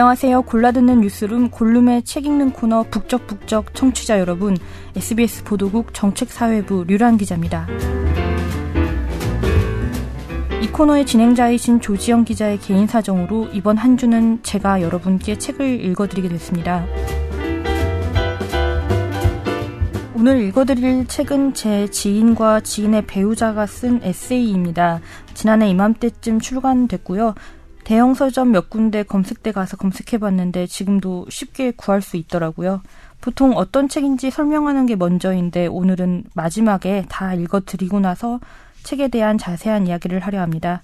안녕하세요. 0.00 0.42
골라듣는 0.44 1.02
뉴스룸 1.02 1.50
골룸의 1.50 2.04
책 2.04 2.24
읽는 2.24 2.54
코너 2.54 2.84
북적북적 2.84 3.74
청취자 3.74 4.18
여러분. 4.18 4.56
SBS 4.96 5.44
보도국 5.44 5.92
정책사회부 5.92 6.84
류란 6.88 7.18
기자입니다. 7.18 7.66
이 10.62 10.68
코너의 10.68 11.04
진행자이신 11.04 11.82
조지영 11.82 12.24
기자의 12.24 12.60
개인 12.60 12.86
사정으로 12.86 13.48
이번 13.52 13.76
한 13.76 13.98
주는 13.98 14.42
제가 14.42 14.80
여러분께 14.80 15.36
책을 15.36 15.84
읽어드리게 15.84 16.30
됐습니다. 16.30 16.86
오늘 20.16 20.40
읽어드릴 20.44 21.08
책은 21.08 21.52
제 21.52 21.88
지인과 21.90 22.60
지인의 22.60 23.06
배우자가 23.06 23.66
쓴 23.66 24.00
에세이입니다. 24.02 25.00
지난해 25.34 25.68
이맘때쯤 25.68 26.40
출간됐고요. 26.40 27.34
대형 27.90 28.14
서점 28.14 28.52
몇 28.52 28.70
군데 28.70 29.02
검색대 29.02 29.50
가서 29.50 29.76
검색해봤는데 29.76 30.68
지금도 30.68 31.26
쉽게 31.28 31.72
구할 31.72 32.02
수 32.02 32.16
있더라고요. 32.16 32.82
보통 33.20 33.56
어떤 33.56 33.88
책인지 33.88 34.30
설명하는 34.30 34.86
게 34.86 34.94
먼저인데 34.94 35.66
오늘은 35.66 36.22
마지막에 36.32 37.04
다 37.08 37.34
읽어드리고 37.34 37.98
나서 37.98 38.38
책에 38.84 39.08
대한 39.08 39.38
자세한 39.38 39.88
이야기를 39.88 40.20
하려 40.20 40.40
합니다. 40.40 40.82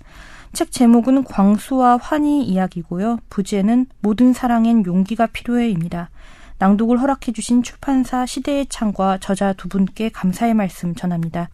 책 0.53 0.73
제목은 0.73 1.23
광수와 1.23 1.99
환희 1.99 2.43
이야기고요. 2.43 3.19
부제는 3.31 3.87
모든 4.01 4.33
사랑엔 4.33 4.85
용기가 4.85 5.27
필요해입니다. 5.27 6.11
낭독을 6.59 7.01
허락해주신 7.01 7.63
출판사 7.63 8.27
시대의 8.27 8.67
창과 8.67 9.19
저자 9.19 9.53
두 9.53 9.69
분께 9.69 10.09
감사의 10.09 10.55
말씀 10.55 10.97
전합니다. 10.97 11.51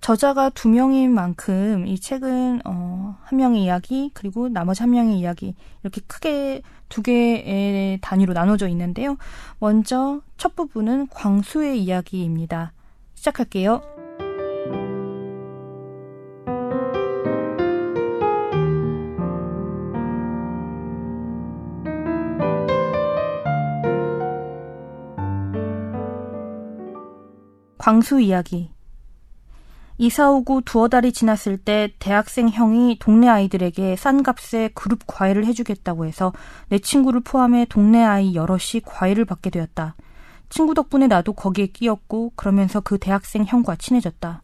저자가 0.00 0.50
두 0.50 0.68
명인 0.68 1.12
만큼 1.12 1.86
이 1.86 1.98
책은 1.98 2.62
어, 2.64 3.18
한 3.22 3.38
명의 3.38 3.64
이야기 3.64 4.10
그리고 4.14 4.48
나머지 4.48 4.82
한 4.82 4.90
명의 4.90 5.18
이야기 5.18 5.54
이렇게 5.82 6.00
크게 6.06 6.62
두 6.88 7.02
개의 7.02 7.98
단위로 8.00 8.32
나눠져 8.32 8.68
있는데요. 8.68 9.16
먼저 9.58 10.20
첫 10.36 10.56
부분은 10.56 11.08
광수의 11.08 11.82
이야기입니다. 11.82 12.72
시작할게요. 13.14 13.82
광수 27.78 28.20
이야기 28.20 28.70
이사 30.00 30.30
오고 30.30 30.60
두어 30.60 30.88
달이 30.88 31.12
지났을 31.12 31.58
때 31.58 31.92
대학생 31.98 32.48
형이 32.48 32.98
동네 33.00 33.28
아이들에게 33.28 33.96
싼 33.96 34.22
값에 34.22 34.70
그룹 34.74 35.00
과외를 35.08 35.44
해주겠다고 35.46 36.06
해서 36.06 36.32
내 36.68 36.78
친구를 36.78 37.20
포함해 37.20 37.66
동네 37.68 38.04
아이 38.04 38.34
여럿이 38.36 38.82
과외를 38.86 39.24
받게 39.24 39.50
되었다. 39.50 39.96
친구 40.50 40.72
덕분에 40.74 41.08
나도 41.08 41.32
거기에 41.32 41.66
끼었고 41.66 42.32
그러면서 42.36 42.80
그 42.80 42.98
대학생 42.98 43.44
형과 43.44 43.74
친해졌다. 43.74 44.40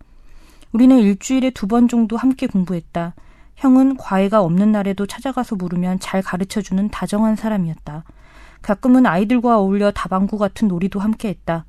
우리는 0.72 0.98
일주일에 0.98 1.50
두 1.50 1.68
번 1.68 1.86
정도 1.86 2.16
함께 2.16 2.48
공부했다. 2.48 3.14
형은 3.54 3.96
과외가 3.96 4.42
없는 4.42 4.72
날에도 4.72 5.06
찾아가서 5.06 5.54
물으면 5.54 6.00
잘 6.00 6.20
가르쳐주는 6.20 6.88
다정한 6.90 7.36
사람이었다. 7.36 8.02
가끔은 8.60 9.06
아이들과 9.06 9.58
어울려 9.58 9.92
다방구 9.92 10.36
같은 10.36 10.66
놀이도 10.66 10.98
함께 10.98 11.28
했다. 11.28 11.64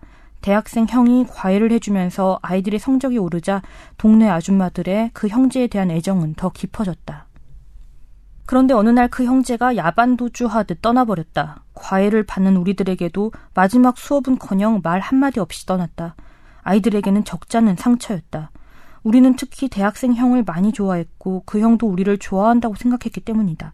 대학생 0.46 0.86
형이 0.88 1.26
과외를 1.28 1.72
해주면서 1.72 2.38
아이들의 2.44 2.80
성적이 2.80 3.18
오르자 3.18 3.64
동네 3.98 4.30
아줌마들의 4.30 5.10
그 5.12 5.28
형제에 5.28 5.66
대한 5.66 5.90
애정은 5.90 6.36
더 6.36 6.50
깊어졌다. 6.50 7.26
그런데 8.46 8.76
어느 8.76 8.90
날 8.90 9.08
그 9.08 9.26
형제가 9.26 9.76
야반도주하듯 9.76 10.84
떠나버렸다. 10.84 11.64
과외를 11.74 12.22
받는 12.28 12.58
우리들에게도 12.58 13.32
마지막 13.56 13.98
수업은커녕 13.98 14.82
말 14.84 15.00
한마디 15.00 15.40
없이 15.40 15.66
떠났다. 15.66 16.16
아이들에게는 16.62 17.24
적잖은 17.26 17.76
상처였다. 17.78 18.52
우리는 19.02 19.36
특히 19.36 19.68
대학생 19.68 20.14
형을 20.14 20.44
많이 20.44 20.72
좋아했고 20.72 21.42
그 21.48 21.60
형도 21.60 21.88
우리를 21.88 22.16
좋아한다고 22.20 22.76
생각했기 22.76 23.22
때문이다. 23.22 23.74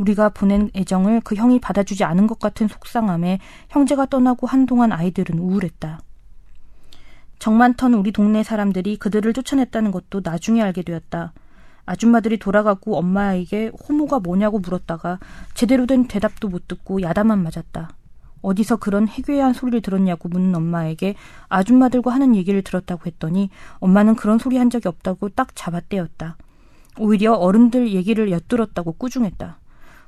우리가 0.00 0.30
보낸 0.30 0.70
애정을 0.74 1.20
그 1.20 1.34
형이 1.34 1.60
받아주지 1.60 2.04
않은 2.04 2.26
것 2.26 2.38
같은 2.38 2.68
속상함에 2.68 3.38
형제가 3.68 4.06
떠나고 4.06 4.46
한동안 4.46 4.92
아이들은 4.92 5.38
우울했다. 5.38 6.00
정 7.38 7.58
많던 7.58 7.94
우리 7.94 8.10
동네 8.10 8.42
사람들이 8.42 8.96
그들을 8.96 9.32
쫓아냈다는 9.32 9.90
것도 9.90 10.22
나중에 10.24 10.62
알게 10.62 10.82
되었다. 10.82 11.32
아줌마들이 11.84 12.38
돌아가고 12.38 12.96
엄마에게 12.96 13.72
호모가 13.88 14.20
뭐냐고 14.20 14.58
물었다가 14.58 15.18
제대로 15.54 15.86
된 15.86 16.06
대답도 16.06 16.48
못 16.48 16.66
듣고 16.66 17.02
야단만 17.02 17.42
맞았다. 17.42 17.90
어디서 18.42 18.76
그런 18.76 19.06
해괴한 19.06 19.52
소리를 19.52 19.82
들었냐고 19.82 20.30
묻는 20.30 20.54
엄마에게 20.54 21.14
아줌마들과 21.48 22.10
하는 22.10 22.34
얘기를 22.36 22.62
들었다고 22.62 23.02
했더니 23.06 23.50
엄마는 23.80 24.16
그런 24.16 24.38
소리 24.38 24.56
한 24.56 24.70
적이 24.70 24.88
없다고 24.88 25.30
딱 25.30 25.54
잡아떼었다. 25.54 26.38
오히려 26.98 27.34
어른들 27.34 27.92
얘기를 27.92 28.30
엿들었다고 28.30 28.92
꾸중했다. 28.92 29.59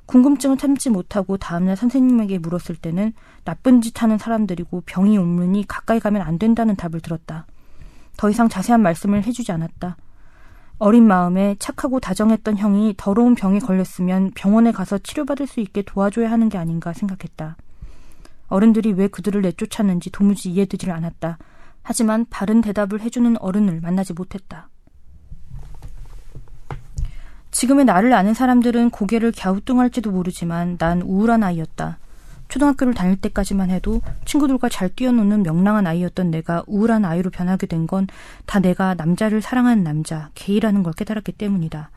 궁금증을 0.05 0.57
참지 0.57 0.89
못하고 0.89 1.37
다음날 1.37 1.75
선생님에게 1.75 2.39
물었을 2.39 2.75
때는 2.75 3.13
나쁜 3.45 3.81
짓 3.81 4.01
하는 4.01 4.17
사람들이고 4.17 4.83
병이 4.85 5.17
옮으니 5.17 5.65
가까이 5.67 5.99
가면 5.99 6.21
안 6.21 6.37
된다는 6.37 6.75
답을 6.75 6.99
들었다. 7.01 7.45
더 8.17 8.29
이상 8.29 8.49
자세한 8.49 8.81
말씀을 8.81 9.23
해주지 9.23 9.51
않았다. 9.51 9.97
어린 10.79 11.07
마음에 11.07 11.55
착하고 11.59 11.99
다정했던 11.99 12.57
형이 12.57 12.95
더러운 12.97 13.35
병에 13.35 13.59
걸렸으면 13.59 14.31
병원에 14.35 14.71
가서 14.71 14.97
치료받을 14.97 15.47
수 15.47 15.59
있게 15.61 15.81
도와줘야 15.83 16.29
하는 16.29 16.49
게 16.49 16.57
아닌가 16.57 16.93
생각했다. 16.93 17.55
어른들이 18.49 18.91
왜 18.91 19.07
그들을 19.07 19.41
내쫓았는지 19.41 20.11
도무지 20.11 20.51
이해되질 20.51 20.91
않았다. 20.91 21.37
하지만 21.81 22.25
바른 22.29 22.61
대답을 22.61 23.01
해주는 23.01 23.37
어른을 23.39 23.81
만나지 23.81 24.13
못했다. 24.13 24.69
지금의 27.53 27.85
나를 27.85 28.13
아는 28.13 28.33
사람들은 28.33 28.89
고개를 28.89 29.31
갸우뚱할지도 29.31 30.11
모르지만 30.11 30.77
난 30.79 31.01
우울한 31.03 31.43
아이였다. 31.43 31.99
초등학교를 32.49 32.93
다닐 32.93 33.15
때까지만 33.15 33.69
해도 33.69 34.01
친구들과 34.25 34.69
잘 34.69 34.89
뛰어노는 34.89 35.43
명랑한 35.43 35.87
아이였던 35.87 36.29
내가 36.31 36.63
우울한 36.67 37.05
아이로 37.05 37.29
변하게 37.29 37.67
된 37.67 37.87
건 37.87 38.07
다 38.45 38.59
내가 38.59 38.95
남자를 38.95 39.41
사랑하는 39.41 39.83
남자, 39.83 40.29
게이라는 40.35 40.83
걸 40.83 40.93
깨달았기 40.93 41.31
때문이다. 41.33 41.89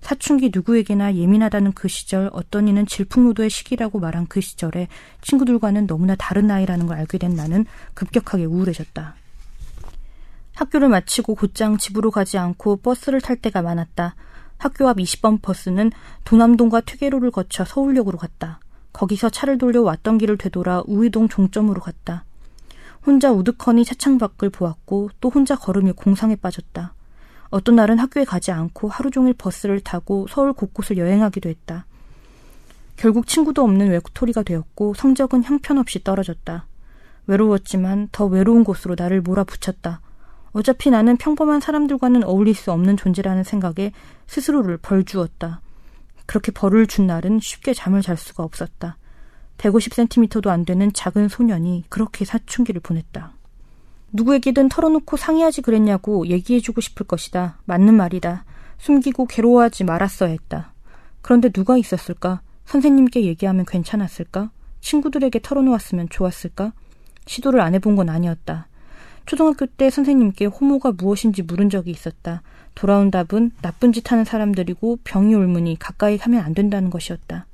사춘기 0.00 0.50
누구에게나 0.52 1.14
예민하다는 1.14 1.72
그 1.72 1.88
시절, 1.88 2.30
어떤 2.32 2.66
이는 2.68 2.86
질풍노도의 2.86 3.50
시기라고 3.50 4.00
말한 4.00 4.26
그 4.28 4.40
시절에 4.40 4.88
친구들과는 5.20 5.86
너무나 5.86 6.14
다른 6.16 6.50
아이라는 6.50 6.86
걸 6.86 6.96
알게 6.98 7.18
된 7.18 7.34
나는 7.34 7.66
급격하게 7.94 8.44
우울해졌다. 8.46 9.14
학교를 10.54 10.88
마치고 10.88 11.34
곧장 11.34 11.76
집으로 11.76 12.10
가지 12.10 12.38
않고 12.38 12.76
버스를 12.76 13.20
탈 13.20 13.36
때가 13.36 13.62
많았다. 13.62 14.14
학교 14.62 14.88
앞 14.88 14.98
20번 14.98 15.42
버스는 15.42 15.90
도남동과 16.22 16.82
퇴계로를 16.82 17.32
거쳐 17.32 17.64
서울역으로 17.64 18.16
갔다. 18.16 18.60
거기서 18.92 19.28
차를 19.28 19.58
돌려 19.58 19.82
왔던 19.82 20.18
길을 20.18 20.38
되돌아 20.38 20.84
우이동 20.86 21.28
종점으로 21.28 21.80
갔다. 21.80 22.24
혼자 23.04 23.32
우두커니 23.32 23.84
차창 23.84 24.18
밖을 24.18 24.50
보았고 24.50 25.10
또 25.20 25.30
혼자 25.30 25.56
걸으며 25.56 25.94
공상에 25.94 26.36
빠졌다. 26.36 26.94
어떤 27.50 27.74
날은 27.74 27.98
학교에 27.98 28.24
가지 28.24 28.52
않고 28.52 28.86
하루 28.86 29.10
종일 29.10 29.34
버스를 29.34 29.80
타고 29.80 30.28
서울 30.30 30.52
곳곳을 30.52 30.96
여행하기도 30.96 31.48
했다. 31.48 31.86
결국 32.94 33.26
친구도 33.26 33.64
없는 33.64 33.90
외톨이가 33.90 34.44
되었고 34.44 34.94
성적은 34.94 35.42
형편없이 35.42 36.04
떨어졌다. 36.04 36.66
외로웠지만 37.26 38.10
더 38.12 38.26
외로운 38.26 38.62
곳으로 38.62 38.94
나를 38.96 39.22
몰아붙였다. 39.22 40.00
어차피 40.52 40.90
나는 40.90 41.16
평범한 41.16 41.60
사람들과는 41.60 42.24
어울릴 42.24 42.54
수 42.54 42.72
없는 42.72 42.96
존재라는 42.96 43.44
생각에 43.44 43.92
스스로를 44.26 44.76
벌 44.76 45.04
주었다. 45.04 45.60
그렇게 46.26 46.52
벌을 46.52 46.86
준 46.86 47.06
날은 47.06 47.40
쉽게 47.40 47.74
잠을 47.74 48.02
잘 48.02 48.16
수가 48.16 48.42
없었다. 48.42 48.96
150cm도 49.58 50.48
안 50.48 50.64
되는 50.64 50.92
작은 50.92 51.28
소년이 51.28 51.84
그렇게 51.88 52.24
사춘기를 52.24 52.80
보냈다. 52.80 53.32
누구에게든 54.12 54.68
털어놓고 54.68 55.16
상의하지 55.16 55.62
그랬냐고 55.62 56.26
얘기해주고 56.26 56.80
싶을 56.80 57.06
것이다. 57.06 57.58
맞는 57.64 57.94
말이다. 57.94 58.44
숨기고 58.78 59.26
괴로워하지 59.26 59.84
말았어야 59.84 60.30
했다. 60.30 60.74
그런데 61.22 61.48
누가 61.48 61.78
있었을까? 61.78 62.42
선생님께 62.66 63.24
얘기하면 63.24 63.64
괜찮았을까? 63.64 64.50
친구들에게 64.80 65.38
털어놓았으면 65.40 66.08
좋았을까? 66.10 66.72
시도를 67.26 67.60
안 67.60 67.74
해본 67.74 67.96
건 67.96 68.08
아니었다. 68.08 68.66
초등학교 69.26 69.66
때 69.66 69.90
선생님께 69.90 70.46
호모가 70.46 70.92
무엇인지 70.92 71.42
물은 71.42 71.70
적이 71.70 71.90
있었다. 71.90 72.42
돌아온 72.74 73.10
답은 73.10 73.52
나쁜 73.60 73.92
짓 73.92 74.10
하는 74.10 74.24
사람들이고 74.24 75.00
병이 75.04 75.34
옮으니 75.34 75.78
가까이 75.78 76.16
하면 76.16 76.42
안 76.42 76.54
된다는 76.54 76.90
것이었다. 76.90 77.46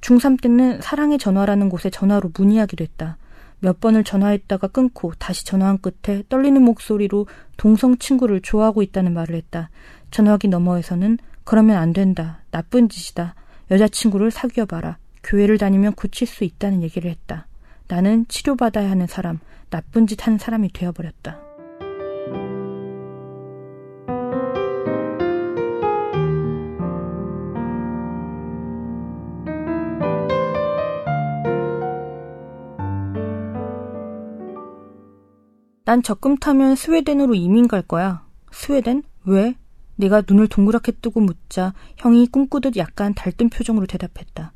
중3 0.00 0.40
때는 0.42 0.80
사랑의 0.82 1.18
전화라는 1.18 1.68
곳에 1.68 1.88
전화로 1.90 2.32
문의하기도 2.36 2.84
했다. 2.84 3.16
몇 3.60 3.80
번을 3.80 4.04
전화했다가 4.04 4.68
끊고 4.68 5.14
다시 5.18 5.46
전화한 5.46 5.78
끝에 5.78 6.22
떨리는 6.28 6.60
목소리로 6.60 7.26
동성 7.56 7.96
친구를 7.96 8.42
좋아하고 8.42 8.82
있다는 8.82 9.14
말을 9.14 9.34
했다. 9.36 9.70
전화기 10.10 10.48
너머에서는 10.48 11.18
그러면 11.44 11.78
안 11.78 11.94
된다. 11.94 12.40
나쁜 12.50 12.90
짓이다. 12.90 13.34
여자친구를 13.70 14.30
사귀어봐라. 14.30 14.98
교회를 15.22 15.56
다니면 15.56 15.94
고칠 15.94 16.26
수 16.26 16.44
있다는 16.44 16.82
얘기를 16.82 17.10
했다. 17.10 17.46
나는 17.88 18.26
치료받아야 18.28 18.90
하는 18.90 19.06
사람, 19.06 19.40
나쁜 19.70 20.06
짓 20.06 20.26
하는 20.26 20.38
사람이 20.38 20.72
되어버렸다. 20.72 21.40
난 35.86 36.02
적금 36.02 36.38
타면 36.38 36.76
스웨덴으로 36.76 37.34
이민 37.34 37.68
갈 37.68 37.82
거야. 37.82 38.26
스웨덴? 38.50 39.02
왜? 39.26 39.54
내가 39.96 40.22
눈을 40.26 40.48
동그랗게 40.48 40.92
뜨고 40.92 41.20
묻자 41.20 41.74
형이 41.98 42.28
꿈꾸듯 42.28 42.76
약간 42.76 43.14
달뜬 43.14 43.50
표정으로 43.50 43.86
대답했다. 43.86 44.52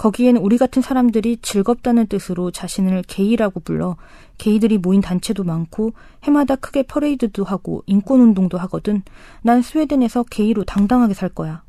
거기엔 0.00 0.38
우리 0.38 0.56
같은 0.56 0.80
사람들이 0.80 1.36
즐겁다는 1.42 2.06
뜻으로 2.06 2.50
자신을 2.50 3.02
게이라고 3.06 3.60
불러 3.60 3.96
게이들이 4.38 4.78
모인 4.78 5.02
단체도 5.02 5.44
많고 5.44 5.92
해마다 6.22 6.56
크게 6.56 6.84
퍼레이드도 6.84 7.44
하고 7.44 7.82
인권운동도 7.84 8.56
하거든. 8.60 9.02
난 9.42 9.60
스웨덴에서 9.60 10.22
게이로 10.22 10.64
당당하게 10.64 11.12
살 11.12 11.28
거야. 11.28 11.62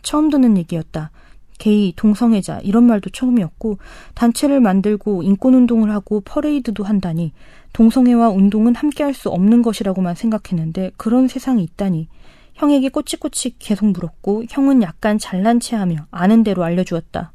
처음 0.00 0.30
듣는 0.30 0.56
얘기였다. 0.56 1.10
게이, 1.58 1.92
동성애자 1.96 2.60
이런 2.62 2.84
말도 2.84 3.10
처음이었고 3.10 3.76
단체를 4.14 4.60
만들고 4.60 5.22
인권운동을 5.22 5.90
하고 5.90 6.22
퍼레이드도 6.22 6.82
한다니 6.82 7.34
동성애와 7.74 8.30
운동은 8.30 8.74
함께할 8.74 9.12
수 9.12 9.28
없는 9.28 9.60
것이라고만 9.60 10.14
생각했는데 10.14 10.92
그런 10.96 11.28
세상이 11.28 11.62
있다니 11.62 12.08
형에게 12.54 12.88
꼬치꼬치 12.88 13.56
계속 13.58 13.86
물었고 13.86 14.44
형은 14.48 14.82
약간 14.82 15.18
잘난 15.18 15.60
체하며 15.60 16.06
아는 16.10 16.44
대로 16.44 16.64
알려주었다. 16.64 17.32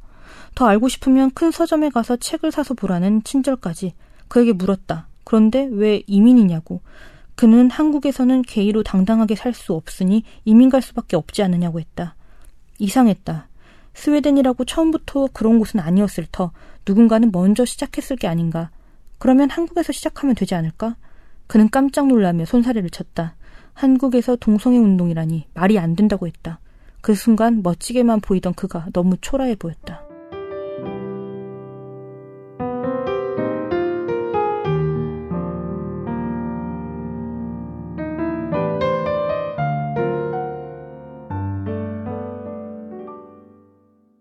더 0.56 0.66
알고 0.66 0.89
싶으면 0.89 1.31
큰 1.31 1.51
서점에 1.51 1.89
가서 1.89 2.18
책을 2.18 2.51
사서 2.51 2.74
보라는 2.74 3.24
친절까지 3.24 3.94
그에게 4.27 4.54
물었다. 4.54 5.07
그런데 5.24 5.68
왜 5.71 6.01
이민이냐고. 6.07 6.81
그는 7.36 7.69
한국에서는 7.69 8.42
게이로 8.42 8.83
당당하게 8.83 9.36
살 9.36 9.54
수 9.54 9.74
없으니 9.74 10.24
이민 10.44 10.69
갈 10.69 10.81
수밖에 10.81 11.16
없지 11.16 11.44
않느냐고 11.44 11.80
했다. 11.80 12.16
이상했다. 12.80 13.48
스웨덴이라고 13.94 14.66
처음부터 14.66 15.27
그런 15.33 15.60
곳은 15.60 15.80
아니었을 15.80 16.25
터 16.31 16.51
누군가는 16.88 17.31
먼저 17.31 17.66
시작했을 17.66 18.16
게 18.16 18.27
아닌가. 18.27 18.71
그러면 19.18 19.50
한국에서 19.50 19.92
시작하면 19.94 20.36
되지 20.36 20.56
않을까? 20.56 20.95
그는 21.48 21.69
깜짝 21.69 22.07
놀라며 22.07 22.45
손사래를 22.45 22.89
쳤다. 22.89 23.36
한국에서 23.80 24.36
동성애 24.36 24.78
운동이라니 24.78 25.48
말이 25.54 25.80
안 25.80 25.96
된다고 25.96 26.28
했다. 26.28 26.60
그 27.00 27.16
순간 27.16 27.64
멋지게만 27.64 28.20
보이던 28.20 28.54
그가 28.54 28.88
너무 28.92 29.16
초라해 29.22 29.56
보였다. 29.56 30.02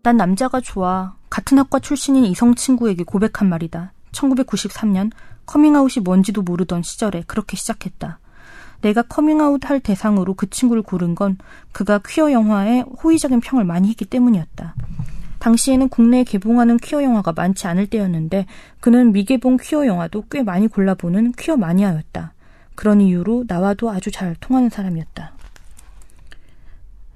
난 0.04 0.16
남자가 0.16 0.60
좋아. 0.60 1.16
같은 1.28 1.58
학과 1.58 1.80
출신인 1.80 2.26
이성 2.26 2.54
친구에게 2.54 3.02
고백한 3.02 3.48
말이다. 3.48 3.92
1993년 4.12 5.10
커밍아웃이 5.46 6.04
뭔지도 6.04 6.42
모르던 6.42 6.84
시절에 6.84 7.24
그렇게 7.26 7.56
시작했다. 7.56 8.20
내가 8.80 9.02
커밍아웃 9.02 9.68
할 9.68 9.80
대상으로 9.80 10.34
그 10.34 10.48
친구를 10.48 10.82
고른 10.82 11.14
건 11.14 11.36
그가 11.72 12.00
퀴어 12.06 12.32
영화에 12.32 12.84
호의적인 13.02 13.40
평을 13.40 13.64
많이 13.64 13.88
했기 13.88 14.04
때문이었다. 14.04 14.74
당시에는 15.38 15.88
국내에 15.88 16.24
개봉하는 16.24 16.76
퀴어 16.78 17.02
영화가 17.02 17.32
많지 17.32 17.66
않을 17.66 17.86
때였는데 17.86 18.46
그는 18.80 19.12
미개봉 19.12 19.58
퀴어 19.60 19.86
영화도 19.86 20.24
꽤 20.30 20.42
많이 20.42 20.68
골라보는 20.68 21.32
퀴어 21.32 21.56
마니아였다. 21.56 22.32
그런 22.74 23.00
이유로 23.00 23.44
나와도 23.48 23.90
아주 23.90 24.10
잘 24.10 24.36
통하는 24.40 24.68
사람이었다. 24.68 25.32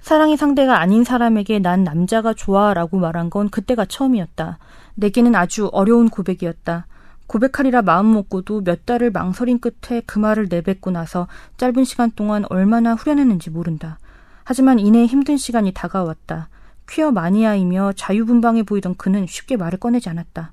사랑의 0.00 0.37
상대가 0.37 0.81
아닌 0.81 1.05
사람에게 1.05 1.61
난 1.61 1.85
남자가 1.85 2.35
좋아 2.35 2.75
라고 2.75 2.99
말한 2.99 3.31
건 3.31 3.49
그때가 3.49 3.85
처음이었다. 3.85 4.58
내게는 4.97 5.37
아주 5.37 5.69
어려운 5.73 6.08
고백이었다. 6.08 6.87
고백하리라 7.26 7.82
마음 7.82 8.12
먹고도 8.12 8.62
몇 8.64 8.84
달을 8.84 9.10
망설인 9.10 9.58
끝에 9.58 10.02
그 10.04 10.19
말을 10.19 10.48
내뱉고 10.50 10.90
나서 10.90 11.28
짧은 11.56 11.84
시간 11.84 12.10
동안 12.10 12.44
얼마나 12.50 12.94
후련했는지 12.94 13.50
모른다. 13.50 13.98
하지만 14.44 14.78
이내 14.78 15.06
힘든 15.06 15.36
시간이 15.36 15.72
다가왔다. 15.72 16.48
퀴어 16.88 17.10
마니아이며 17.10 17.92
자유분방해 17.96 18.64
보이던 18.64 18.96
그는 18.96 19.26
쉽게 19.26 19.56
말을 19.56 19.78
꺼내지 19.78 20.08
않았다. 20.08 20.52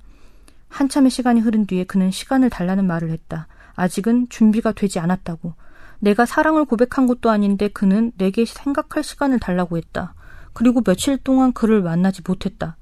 한참의 0.69 1.10
시간이 1.10 1.42
흐른 1.42 1.66
뒤에 1.66 1.83
그는 1.83 2.12
시간을 2.12 2.50
달라는 2.50 2.86
말을 2.86 3.10
했다. 3.10 3.48
아직은 3.75 4.30
준비가 4.30 4.71
되지 4.71 5.00
않았다고. 5.00 5.54
내가 6.00 6.25
사랑을 6.25 6.66
고백한 6.66 7.07
것도 7.07 7.30
아닌데 7.30 7.68
그는 7.68 8.12
내게 8.18 8.45
생각할 8.45 9.04
시간을 9.04 9.39
달라고 9.39 9.77
했다. 9.77 10.13
그리고 10.54 10.81
며칠 10.81 11.18
동안 11.18 11.51
그를 11.51 11.81
만나지 11.81 12.21
못했다. 12.25 12.77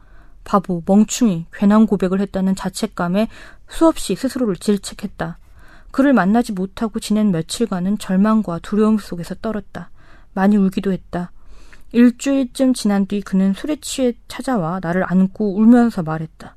바보, 0.47 0.81
멍충이, 0.85 1.47
괜한 1.53 1.85
고백을 1.85 2.21
했다는 2.21 2.55
자책감에 2.55 3.27
수없이 3.67 4.15
스스로를 4.15 4.55
질책했다. 4.55 5.37
그를 5.91 6.13
만나지 6.13 6.53
못하고 6.53 7.01
지낸 7.01 7.31
며칠간은 7.31 7.97
절망과 7.97 8.59
두려움 8.59 8.97
속에서 8.97 9.35
떨었다. 9.35 9.89
많이 10.33 10.55
울기도 10.55 10.93
했다. 10.93 11.33
일주일쯤 11.91 12.73
지난 12.73 13.07
뒤 13.07 13.19
그는 13.19 13.53
술에 13.53 13.75
취해 13.81 14.13
찾아와 14.29 14.79
나를 14.81 15.03
안고 15.05 15.57
울면서 15.57 16.03
말했다. 16.03 16.55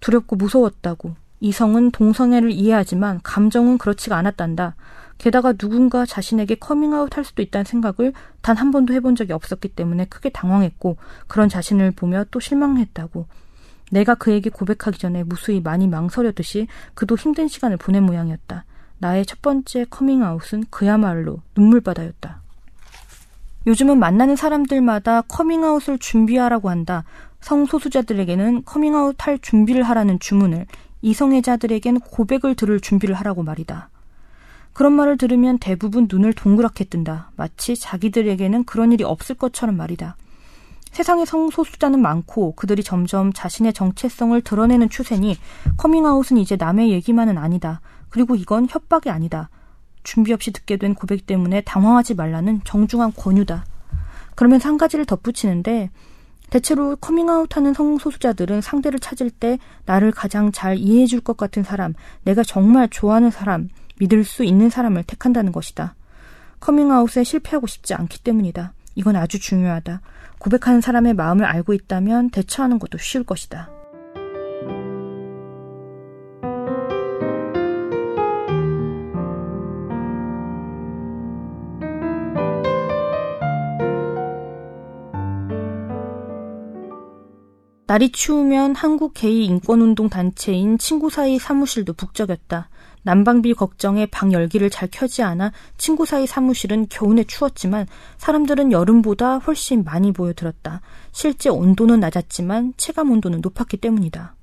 두렵고 0.00 0.34
무서웠다고. 0.34 1.14
이성은 1.38 1.92
동성애를 1.92 2.50
이해하지만 2.50 3.20
감정은 3.22 3.78
그렇지가 3.78 4.16
않았단다. 4.16 4.74
게다가 5.18 5.52
누군가 5.52 6.04
자신에게 6.04 6.56
커밍아웃 6.56 7.16
할 7.16 7.24
수도 7.24 7.42
있다는 7.42 7.64
생각을 7.64 8.12
단 8.42 8.56
한 8.56 8.70
번도 8.70 8.92
해본 8.94 9.16
적이 9.16 9.32
없었기 9.32 9.68
때문에 9.68 10.06
크게 10.06 10.30
당황했고 10.30 10.96
그런 11.26 11.48
자신을 11.48 11.92
보며 11.92 12.24
또 12.30 12.40
실망했다고. 12.40 13.26
내가 13.90 14.14
그에게 14.14 14.50
고백하기 14.50 14.98
전에 14.98 15.22
무수히 15.22 15.60
많이 15.60 15.86
망설였듯이 15.86 16.66
그도 16.94 17.16
힘든 17.16 17.48
시간을 17.48 17.76
보낸 17.76 18.04
모양이었다. 18.04 18.64
나의 18.98 19.26
첫 19.26 19.42
번째 19.42 19.84
커밍아웃은 19.90 20.64
그야말로 20.70 21.40
눈물바다였다. 21.56 22.40
요즘은 23.66 23.98
만나는 23.98 24.36
사람들마다 24.36 25.22
커밍아웃을 25.22 25.98
준비하라고 25.98 26.70
한다. 26.70 27.04
성소수자들에게는 27.40 28.64
커밍아웃 28.64 29.16
할 29.18 29.38
준비를 29.38 29.82
하라는 29.82 30.18
주문을, 30.18 30.66
이성애자들에겐 31.02 32.00
고백을 32.00 32.54
들을 32.54 32.80
준비를 32.80 33.14
하라고 33.16 33.42
말이다. 33.42 33.90
그런 34.74 34.92
말을 34.92 35.16
들으면 35.16 35.58
대부분 35.58 36.08
눈을 36.10 36.32
동그랗게 36.34 36.84
뜬다. 36.84 37.30
마치 37.36 37.76
자기들에게는 37.76 38.64
그런 38.64 38.92
일이 38.92 39.04
없을 39.04 39.36
것처럼 39.36 39.76
말이다. 39.76 40.16
세상에 40.90 41.24
성소수자는 41.24 42.00
많고 42.02 42.54
그들이 42.54 42.84
점점 42.84 43.32
자신의 43.32 43.72
정체성을 43.72 44.40
드러내는 44.42 44.90
추세니 44.90 45.36
커밍아웃은 45.76 46.36
이제 46.38 46.56
남의 46.56 46.90
얘기만은 46.90 47.38
아니다. 47.38 47.80
그리고 48.10 48.36
이건 48.36 48.66
협박이 48.68 49.10
아니다. 49.10 49.48
준비 50.02 50.32
없이 50.32 50.52
듣게 50.52 50.76
된 50.76 50.94
고백 50.94 51.26
때문에 51.26 51.62
당황하지 51.62 52.14
말라는 52.14 52.60
정중한 52.64 53.12
권유다. 53.16 53.64
그러면서 54.34 54.68
한 54.68 54.78
가지를 54.78 55.04
덧붙이는데 55.04 55.90
대체로 56.50 56.96
커밍아웃하는 56.96 57.74
성소수자들은 57.74 58.60
상대를 58.60 59.00
찾을 59.00 59.30
때 59.30 59.58
나를 59.86 60.12
가장 60.12 60.52
잘 60.52 60.76
이해해줄 60.76 61.20
것 61.20 61.36
같은 61.36 61.64
사람, 61.64 61.94
내가 62.22 62.42
정말 62.42 62.88
좋아하는 62.88 63.30
사람, 63.30 63.68
믿을 63.98 64.24
수 64.24 64.44
있는 64.44 64.70
사람을 64.70 65.04
택한다는 65.04 65.52
것이다. 65.52 65.94
커밍아웃에 66.60 67.24
실패하고 67.24 67.66
싶지 67.66 67.94
않기 67.94 68.20
때문이다. 68.22 68.72
이건 68.94 69.16
아주 69.16 69.38
중요하다. 69.38 70.00
고백하는 70.38 70.80
사람의 70.80 71.14
마음을 71.14 71.44
알고 71.44 71.72
있다면 71.74 72.30
대처하는 72.30 72.78
것도 72.78 72.98
쉬울 72.98 73.24
것이다. 73.24 73.70
날이 87.86 88.10
추우면 88.10 88.74
한국 88.74 89.12
게이 89.14 89.44
인권운동 89.44 90.08
단체인 90.08 90.78
친구 90.78 91.10
사이 91.10 91.38
사무실도 91.38 91.92
북적였다. 91.92 92.68
난방비 93.04 93.54
걱정에 93.54 94.06
방 94.06 94.32
열기를 94.32 94.70
잘 94.70 94.88
켜지 94.90 95.22
않아 95.22 95.52
친구 95.78 96.04
사이 96.04 96.26
사무실은 96.26 96.86
겨우내 96.88 97.24
추웠지만 97.24 97.86
사람들은 98.18 98.72
여름보다 98.72 99.38
훨씬 99.38 99.84
많이 99.84 100.12
보여들었다. 100.12 100.80
실제 101.12 101.48
온도는 101.48 102.00
낮았지만 102.00 102.74
체감 102.76 103.10
온도는 103.12 103.40
높았기 103.40 103.76
때문이다. 103.76 104.34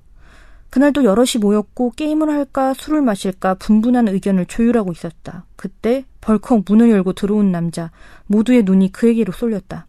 그날도 0.70 1.04
여럿이 1.04 1.40
모였고 1.40 1.92
게임을 1.96 2.30
할까 2.30 2.72
술을 2.72 3.02
마실까 3.02 3.54
분분한 3.56 4.08
의견을 4.08 4.46
조율하고 4.46 4.92
있었다. 4.92 5.44
그때 5.54 6.06
벌컥 6.22 6.62
문을 6.66 6.88
열고 6.90 7.12
들어온 7.12 7.52
남자 7.52 7.90
모두의 8.26 8.62
눈이 8.62 8.90
그에게로 8.92 9.32
쏠렸다. 9.32 9.86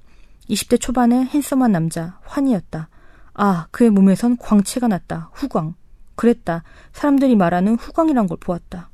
20대 0.49 0.81
초반의 0.81 1.25
핸섬한 1.27 1.71
남자 1.71 2.19
환이었다. 2.25 2.89
아, 3.33 3.67
그의 3.71 3.91
몸에선 3.91 4.37
광채가 4.37 4.89
났다. 4.89 5.29
후광. 5.33 5.75
그랬다. 6.15 6.63
사람들이 6.91 7.35
말하는 7.35 7.75
후광이란 7.75 8.27
걸 8.27 8.37
보았다. 8.39 8.89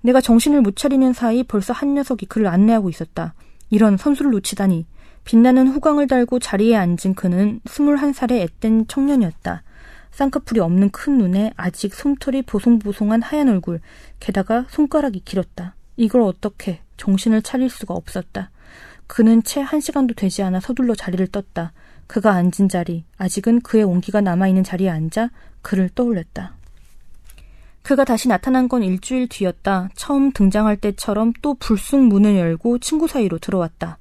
내가 0.00 0.20
정신을 0.20 0.62
못 0.62 0.76
차리는 0.76 1.12
사이 1.12 1.42
벌써 1.44 1.72
한 1.72 1.94
녀석이 1.94 2.26
그를 2.26 2.48
안내하고 2.48 2.88
있었다. 2.90 3.34
이런 3.70 3.96
선수를 3.96 4.30
놓치다니. 4.32 4.86
빛나는 5.24 5.68
후광을 5.68 6.08
달고 6.08 6.40
자리에 6.40 6.76
앉은 6.76 7.14
그는 7.14 7.60
스물한 7.66 8.12
살의 8.12 8.42
앳된 8.42 8.88
청년이었다. 8.88 9.62
쌍꺼풀이 10.10 10.60
없는 10.60 10.90
큰 10.90 11.18
눈에 11.18 11.52
아직 11.56 11.94
솜털이 11.94 12.42
보송보송한 12.42 13.22
하얀 13.22 13.48
얼굴, 13.48 13.80
게다가 14.20 14.66
손가락이 14.68 15.20
길었다. 15.24 15.74
이걸 15.96 16.22
어떻게 16.22 16.80
정신을 16.96 17.42
차릴 17.42 17.70
수가 17.70 17.94
없었다. 17.94 18.50
그는 19.06 19.42
채 19.42 19.60
한 19.60 19.80
시간도 19.80 20.14
되지 20.14 20.42
않아 20.42 20.60
서둘러 20.60 20.94
자리를 20.94 21.26
떴다. 21.28 21.72
그가 22.12 22.32
앉은 22.32 22.68
자리, 22.68 23.04
아직은 23.16 23.62
그의 23.62 23.84
온기가 23.84 24.20
남아있는 24.20 24.64
자리에 24.64 24.90
앉아 24.90 25.30
그를 25.62 25.88
떠올렸다. 25.88 26.56
그가 27.80 28.04
다시 28.04 28.28
나타난 28.28 28.68
건 28.68 28.82
일주일 28.82 29.28
뒤였다. 29.28 29.88
처음 29.94 30.30
등장할 30.30 30.76
때처럼 30.76 31.32
또 31.40 31.54
불쑥 31.54 32.04
문을 32.04 32.36
열고 32.36 32.80
친구 32.80 33.08
사이로 33.08 33.38
들어왔다. 33.38 33.96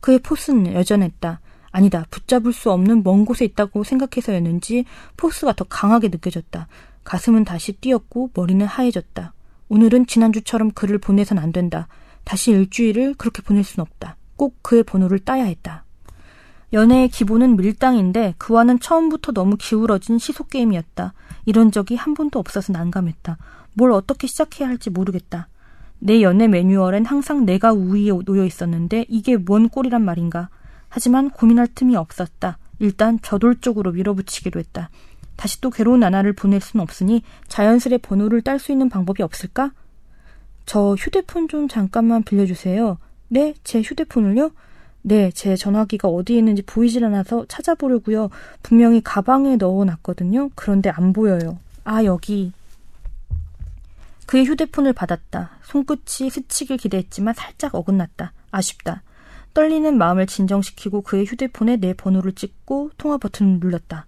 그의 0.00 0.20
포스는 0.20 0.72
여전했다. 0.72 1.40
아니다. 1.72 2.06
붙잡을 2.08 2.54
수 2.54 2.72
없는 2.72 3.02
먼 3.02 3.26
곳에 3.26 3.44
있다고 3.44 3.84
생각해서였는지 3.84 4.86
포스가 5.18 5.52
더 5.52 5.64
강하게 5.64 6.08
느껴졌다. 6.08 6.68
가슴은 7.04 7.44
다시 7.44 7.74
뛰었고 7.74 8.30
머리는 8.32 8.64
하얘졌다. 8.64 9.34
오늘은 9.68 10.06
지난주처럼 10.06 10.70
글을 10.70 10.96
보내선 10.96 11.36
안 11.36 11.52
된다. 11.52 11.86
다시 12.24 12.52
일주일을 12.52 13.12
그렇게 13.18 13.42
보낼 13.42 13.62
순 13.62 13.82
없다. 13.82 14.16
꼭 14.36 14.56
그의 14.62 14.84
번호를 14.84 15.18
따야 15.18 15.44
했다. 15.44 15.84
연애의 16.72 17.08
기본은 17.08 17.56
밀당인데 17.56 18.34
그와는 18.38 18.80
처음부터 18.80 19.32
너무 19.32 19.56
기울어진 19.58 20.18
시속 20.18 20.48
게임이었다. 20.48 21.12
이런 21.44 21.70
적이 21.70 21.96
한 21.96 22.14
번도 22.14 22.38
없어서 22.38 22.72
난감했다. 22.72 23.36
뭘 23.74 23.92
어떻게 23.92 24.26
시작해야 24.26 24.68
할지 24.68 24.88
모르겠다. 24.90 25.48
내 25.98 26.22
연애 26.22 26.48
매뉴얼엔 26.48 27.04
항상 27.04 27.44
내가 27.44 27.72
우위에 27.72 28.10
놓여 28.24 28.44
있었는데 28.44 29.06
이게 29.08 29.36
뭔 29.36 29.68
꼴이란 29.68 30.04
말인가. 30.04 30.48
하지만 30.88 31.30
고민할 31.30 31.68
틈이 31.74 31.94
없었다. 31.94 32.58
일단 32.78 33.18
저돌적으로 33.22 33.92
밀어붙이기로 33.92 34.58
했다. 34.58 34.90
다시 35.36 35.60
또 35.60 35.70
괴로운 35.70 36.00
나날을 36.00 36.32
보낼 36.32 36.60
순 36.60 36.80
없으니 36.80 37.22
자연스레 37.48 37.98
번호를 37.98 38.42
딸 38.42 38.58
수 38.58 38.72
있는 38.72 38.88
방법이 38.88 39.22
없을까? 39.22 39.72
저 40.66 40.94
휴대폰 40.94 41.48
좀 41.48 41.68
잠깐만 41.68 42.22
빌려주세요. 42.22 42.98
네, 43.28 43.54
제 43.64 43.80
휴대폰을요? 43.80 44.50
네, 45.02 45.30
제 45.32 45.56
전화기가 45.56 46.08
어디에 46.08 46.38
있는지 46.38 46.62
보이질 46.62 47.04
않아서 47.04 47.44
찾아보려고요. 47.48 48.30
분명히 48.62 49.00
가방에 49.02 49.56
넣어놨거든요. 49.56 50.50
그런데 50.54 50.90
안 50.90 51.12
보여요. 51.12 51.58
아, 51.84 52.04
여기. 52.04 52.52
그의 54.26 54.44
휴대폰을 54.46 54.92
받았다. 54.92 55.50
손끝이 55.64 56.30
스치길 56.30 56.76
기대했지만 56.76 57.34
살짝 57.34 57.74
어긋났다. 57.74 58.32
아쉽다. 58.50 59.02
떨리는 59.54 59.98
마음을 59.98 60.26
진정시키고 60.26 61.02
그의 61.02 61.26
휴대폰에 61.26 61.76
내 61.76 61.92
번호를 61.92 62.32
찍고 62.32 62.92
통화 62.96 63.18
버튼을 63.18 63.58
눌렀다. 63.60 64.06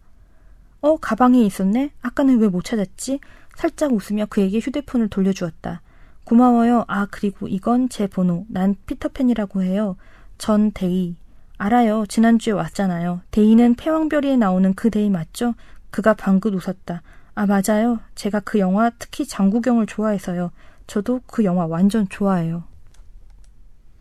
어, 0.80 0.96
가방에 0.96 1.42
있었네? 1.42 1.90
아까는 2.02 2.38
왜 2.38 2.48
못 2.48 2.64
찾았지? 2.64 3.18
살짝 3.56 3.92
웃으며 3.92 4.26
그에게 4.26 4.58
휴대폰을 4.60 5.08
돌려주었다. 5.08 5.82
고마워요. 6.24 6.84
아, 6.88 7.06
그리고 7.10 7.48
이건 7.48 7.88
제 7.88 8.06
번호. 8.06 8.46
난 8.48 8.76
피터팬이라고 8.86 9.62
해요. 9.62 9.96
전 10.38 10.72
데이. 10.72 11.16
알아요. 11.58 12.04
지난주에 12.06 12.52
왔잖아요. 12.52 13.20
데이는 13.30 13.74
패왕별희에 13.74 14.36
나오는 14.36 14.74
그 14.74 14.90
데이 14.90 15.10
맞죠? 15.10 15.54
그가 15.90 16.14
방긋 16.14 16.54
웃었다. 16.54 17.02
아, 17.34 17.46
맞아요. 17.46 18.00
제가 18.14 18.40
그 18.40 18.58
영화 18.58 18.90
특히 18.98 19.26
장국영을 19.26 19.86
좋아해서요. 19.86 20.50
저도 20.86 21.20
그 21.26 21.44
영화 21.44 21.66
완전 21.66 22.08
좋아해요. 22.08 22.64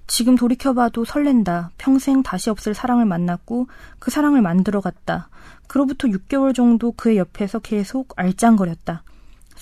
지금 0.08 0.36
돌이켜봐도 0.36 1.06
설렌다. 1.06 1.72
평생 1.78 2.24
다시 2.24 2.50
없을 2.50 2.74
사랑을 2.74 3.06
만났고 3.06 3.68
그 4.00 4.12
사랑을 4.12 4.42
만들어갔다. 4.42 5.30
그로부터 5.68 6.08
6개월 6.08 6.54
정도 6.54 6.92
그의 6.92 7.18
옆에서 7.18 7.60
계속 7.60 8.14
알짱거렸다. 8.16 9.04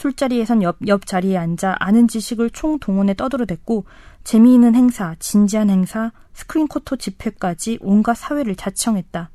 술자리에선 0.02 0.64
옆, 0.64 0.78
옆 0.88 1.06
자리에 1.06 1.38
앉아 1.38 1.76
아는 1.80 2.08
지식을 2.08 2.50
총동원해 2.50 3.14
떠들어댔고 3.14 3.86
재미있는 4.24 4.74
행사, 4.74 5.16
진지한 5.20 5.70
행사, 5.70 6.12
스크린코터 6.34 6.96
집회까지 6.96 7.78
온갖 7.82 8.16
사회를 8.16 8.56
자청했다. 8.56 9.30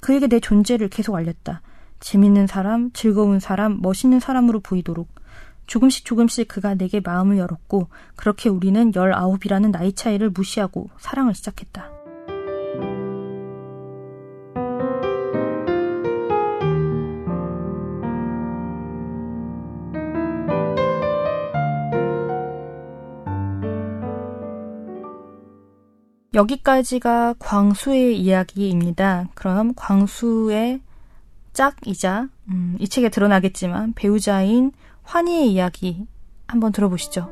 그에게 0.00 0.26
내 0.26 0.38
존재를 0.38 0.88
계속 0.88 1.14
알렸다. 1.14 1.62
재밌는 2.00 2.46
사람, 2.46 2.90
즐거운 2.92 3.40
사람, 3.40 3.80
멋있는 3.80 4.20
사람으로 4.20 4.60
보이도록. 4.60 5.08
조금씩 5.66 6.04
조금씩 6.04 6.48
그가 6.48 6.74
내게 6.74 7.00
마음을 7.00 7.38
열었고, 7.38 7.88
그렇게 8.16 8.50
우리는 8.50 8.90
19이라는 8.90 9.70
나이 9.70 9.94
차이를 9.94 10.28
무시하고 10.30 10.90
사랑을 10.98 11.34
시작했다. 11.34 12.01
여기까지가 26.34 27.34
광수의 27.38 28.18
이야기입니다. 28.18 29.28
그럼 29.34 29.74
광수의 29.76 30.80
짝이자 31.52 32.28
음, 32.48 32.76
이 32.80 32.88
책에 32.88 33.10
드러나겠지만 33.10 33.92
배우자인 33.92 34.72
환희의 35.02 35.52
이야기 35.52 36.06
한번 36.46 36.72
들어보시죠. 36.72 37.30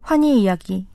환희의 0.00 0.42
이야기 0.42 0.86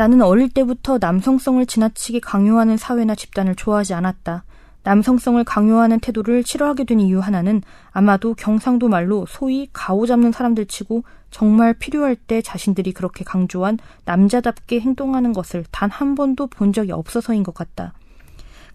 나는 0.00 0.22
어릴 0.22 0.48
때부터 0.48 0.96
남성성을 0.98 1.66
지나치게 1.66 2.20
강요하는 2.20 2.78
사회나 2.78 3.14
집단을 3.14 3.54
좋아하지 3.54 3.92
않았다. 3.92 4.44
남성성을 4.82 5.44
강요하는 5.44 6.00
태도를 6.00 6.42
싫어하게 6.42 6.84
된 6.84 7.00
이유 7.00 7.20
하나는 7.20 7.60
아마도 7.90 8.32
경상도 8.32 8.88
말로 8.88 9.26
소위 9.28 9.68
가오 9.74 10.06
잡는 10.06 10.32
사람들 10.32 10.68
치고 10.68 11.04
정말 11.30 11.74
필요할 11.74 12.16
때 12.16 12.40
자신들이 12.40 12.92
그렇게 12.92 13.24
강조한 13.24 13.76
남자답게 14.06 14.80
행동하는 14.80 15.34
것을 15.34 15.66
단 15.70 15.90
한 15.90 16.14
번도 16.14 16.46
본 16.46 16.72
적이 16.72 16.92
없어서인 16.92 17.42
것 17.42 17.52
같다. 17.52 17.92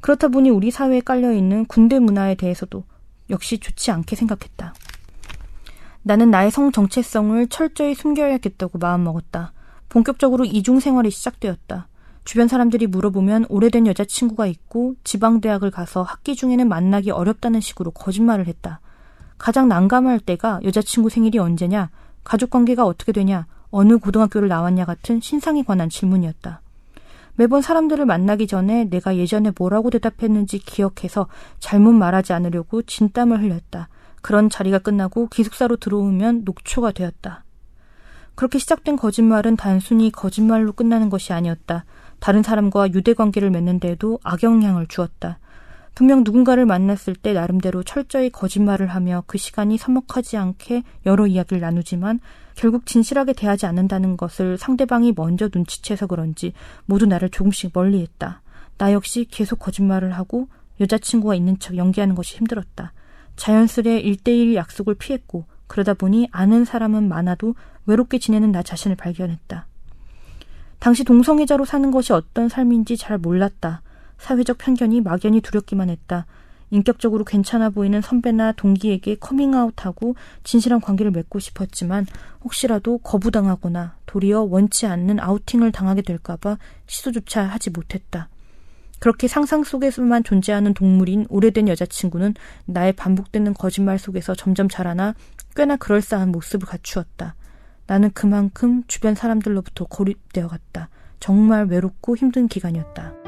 그렇다 0.01 0.27
보니 0.27 0.51
우리 0.51 0.69
사회에 0.69 1.01
깔려있는 1.01 1.65
군대 1.65 1.97
문화에 1.97 2.35
대해서도 2.35 2.83
역시 3.31 3.57
좋지 3.57 3.89
않게 3.89 4.15
생각했다. 4.15 4.75
나는 6.03 6.29
나의 6.29 6.51
성 6.51 6.71
정체성을 6.71 7.47
철저히 7.47 7.95
숨겨야겠다고 7.95 8.77
마음먹었다. 8.77 9.54
본격적으로 9.95 10.43
이중 10.43 10.81
생활이 10.81 11.09
시작되었다. 11.09 11.87
주변 12.25 12.49
사람들이 12.49 12.85
물어보면 12.85 13.45
오래된 13.47 13.87
여자친구가 13.87 14.45
있고 14.47 14.95
지방대학을 15.05 15.71
가서 15.71 16.03
학기 16.03 16.35
중에는 16.35 16.67
만나기 16.67 17.11
어렵다는 17.11 17.61
식으로 17.61 17.91
거짓말을 17.91 18.45
했다. 18.47 18.81
가장 19.37 19.69
난감할 19.69 20.19
때가 20.19 20.59
여자친구 20.65 21.09
생일이 21.09 21.39
언제냐, 21.39 21.91
가족관계가 22.25 22.85
어떻게 22.85 23.13
되냐, 23.13 23.47
어느 23.71 23.97
고등학교를 23.97 24.49
나왔냐 24.49 24.83
같은 24.83 25.21
신상에 25.21 25.63
관한 25.63 25.87
질문이었다. 25.87 26.59
매번 27.35 27.61
사람들을 27.61 28.05
만나기 28.05 28.47
전에 28.47 28.89
내가 28.89 29.15
예전에 29.15 29.53
뭐라고 29.57 29.91
대답했는지 29.91 30.59
기억해서 30.59 31.27
잘못 31.59 31.93
말하지 31.93 32.33
않으려고 32.33 32.81
진땀을 32.81 33.41
흘렸다. 33.41 33.87
그런 34.21 34.49
자리가 34.49 34.79
끝나고 34.79 35.27
기숙사로 35.27 35.77
들어오면 35.77 36.41
녹초가 36.43 36.91
되었다. 36.91 37.44
그렇게 38.35 38.59
시작된 38.59 38.97
거짓말은 38.97 39.55
단순히 39.55 40.11
거짓말로 40.11 40.73
끝나는 40.73 41.09
것이 41.09 41.33
아니었다. 41.33 41.85
다른 42.19 42.43
사람과 42.43 42.91
유대 42.93 43.13
관계를 43.13 43.49
맺는데도 43.49 44.19
악영향을 44.23 44.87
주었다. 44.87 45.39
분명 45.95 46.23
누군가를 46.25 46.65
만났을 46.65 47.15
때 47.15 47.31
나름대로 47.31 47.81
철저히 47.81 48.29
거짓말을 48.29 48.87
하며 48.87 49.23
그 49.27 49.37
시간이 49.37 49.77
서먹하지 49.77 50.35
않게 50.35 50.83
여러 51.05 51.25
이야기를 51.25 51.61
나누지만 51.61 52.19
결국 52.53 52.85
진실하게 52.85 53.31
대하지 53.33 53.65
않는다는 53.65 54.17
것을 54.17 54.57
상대방이 54.57 55.13
먼저 55.15 55.49
눈치채서 55.53 56.07
그런지 56.07 56.51
모두 56.85 57.05
나를 57.05 57.29
조금씩 57.29 57.71
멀리했다. 57.73 58.41
나 58.77 58.91
역시 58.91 59.25
계속 59.29 59.59
거짓말을 59.59 60.11
하고 60.11 60.49
여자친구가 60.81 61.35
있는 61.35 61.57
척 61.59 61.77
연기하는 61.77 62.15
것이 62.15 62.35
힘들었다. 62.35 62.91
자연스레 63.37 63.99
일대일 63.99 64.55
약속을 64.55 64.95
피했고 64.95 65.45
그러다 65.67 65.93
보니 65.93 66.27
아는 66.31 66.65
사람은 66.65 67.07
많아도 67.07 67.55
외롭게 67.85 68.19
지내는 68.19 68.51
나 68.51 68.63
자신을 68.63 68.95
발견했다. 68.95 69.67
당시 70.79 71.03
동성애자로 71.03 71.65
사는 71.65 71.89
것이 71.91 72.13
어떤 72.13 72.49
삶인지 72.49 72.97
잘 72.97 73.17
몰랐다. 73.17 73.81
사회적 74.17 74.57
편견이 74.57 75.01
막연히 75.01 75.41
두렵기만 75.41 75.89
했다. 75.89 76.25
인격적으로 76.71 77.23
괜찮아 77.23 77.69
보이는 77.69 78.01
선배나 78.01 78.53
동기에게 78.53 79.15
커밍아웃하고 79.15 80.15
진실한 80.43 80.81
관계를 80.81 81.11
맺고 81.11 81.39
싶었지만 81.39 82.05
혹시라도 82.43 82.97
거부당하거나 82.99 83.95
도리어 84.05 84.41
원치 84.41 84.85
않는 84.85 85.19
아우팅을 85.19 85.71
당하게 85.71 86.01
될까봐 86.01 86.57
시도조차 86.87 87.43
하지 87.43 87.69
못했다. 87.69 88.29
그렇게 88.99 89.27
상상 89.27 89.63
속에서만 89.63 90.23
존재하는 90.23 90.73
동물인 90.73 91.27
오래된 91.29 91.67
여자친구는 91.67 92.33
나의 92.65 92.93
반복되는 92.93 93.53
거짓말 93.53 93.99
속에서 93.99 94.33
점점 94.33 94.67
자라나 94.67 95.13
꽤나 95.55 95.75
그럴싸한 95.75 96.31
모습을 96.31 96.67
갖추었다. 96.67 97.35
나는 97.87 98.11
그만큼 98.13 98.83
주변 98.87 99.15
사람들로부터 99.15 99.85
고립되어 99.85 100.47
갔다. 100.47 100.89
정말 101.19 101.65
외롭고 101.65 102.15
힘든 102.15 102.47
기간이었다. 102.47 103.24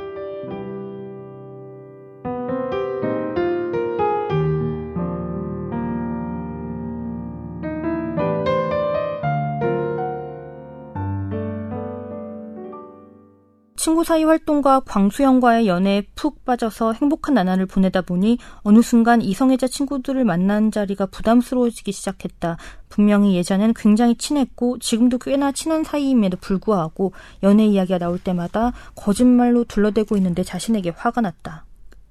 친구 13.78 14.04
사이 14.04 14.24
활동과 14.24 14.82
광수형과의 14.82 15.68
연애에 15.68 16.02
푹 16.16 16.44
빠져서 16.44 16.94
행복한 16.94 17.36
나날을 17.36 17.68
보내다 17.68 18.02
보니 18.02 18.40
어느 18.64 18.82
순간 18.82 19.22
이성애자 19.22 19.68
친구들을 19.68 20.26
만난 20.26 20.72
자리가 20.72 21.06
부담스러워지기 21.06 21.92
시작했다. 21.92 22.58
분명히 22.90 23.36
예전엔 23.36 23.76
굉장히 23.76 24.16
친했고 24.16 24.80
지금도 24.80 25.20
꽤나 25.20 25.52
친한 25.52 25.84
사이임에도 25.84 26.38
불구하고 26.38 27.14
연애 27.44 27.68
이야기가 27.68 28.00
나올 28.00 28.18
때마다 28.18 28.74
거짓말로 28.96 29.64
둘러대고 29.64 30.18
있는데 30.18 30.44
자신에게 30.44 30.94
화가 30.96 31.22
났다. 31.22 31.66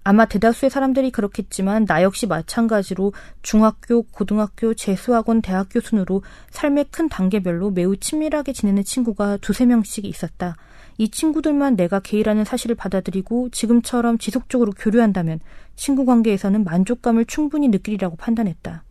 아마 0.05 0.25
대다수의 0.25 0.71
사람들이 0.71 1.11
그렇겠지만 1.11 1.85
나 1.85 2.05
역시 2.05 2.29
마찬가지로 2.29 3.13
중학교, 3.43 4.03
고등학교, 4.03 4.73
재수학원, 4.73 5.43
대학교 5.43 5.81
순으로 5.81 6.23
삶의 6.51 6.87
큰 6.93 7.09
단계별로 7.09 7.73
매우 7.73 7.97
친밀하게 7.97 8.53
지내는 8.53 8.85
친구가 8.85 9.39
두세 9.39 9.67
명씩 9.67 10.05
있었다. 10.05 10.55
이 10.99 11.11
친구들만 11.11 11.77
내가 11.77 12.01
게이라는 12.01 12.45
사실을 12.45 12.75
받아들이고 12.75 13.51
지금처럼 13.51 14.19
지속적으로 14.19 14.73
교류한다면 14.73 15.41
친구 15.75 16.07
관계에서는 16.07 16.65
만족감을 16.65 17.27
충분히 17.27 17.69
느끼리라고 17.69 18.17
판단했다. 18.17 18.83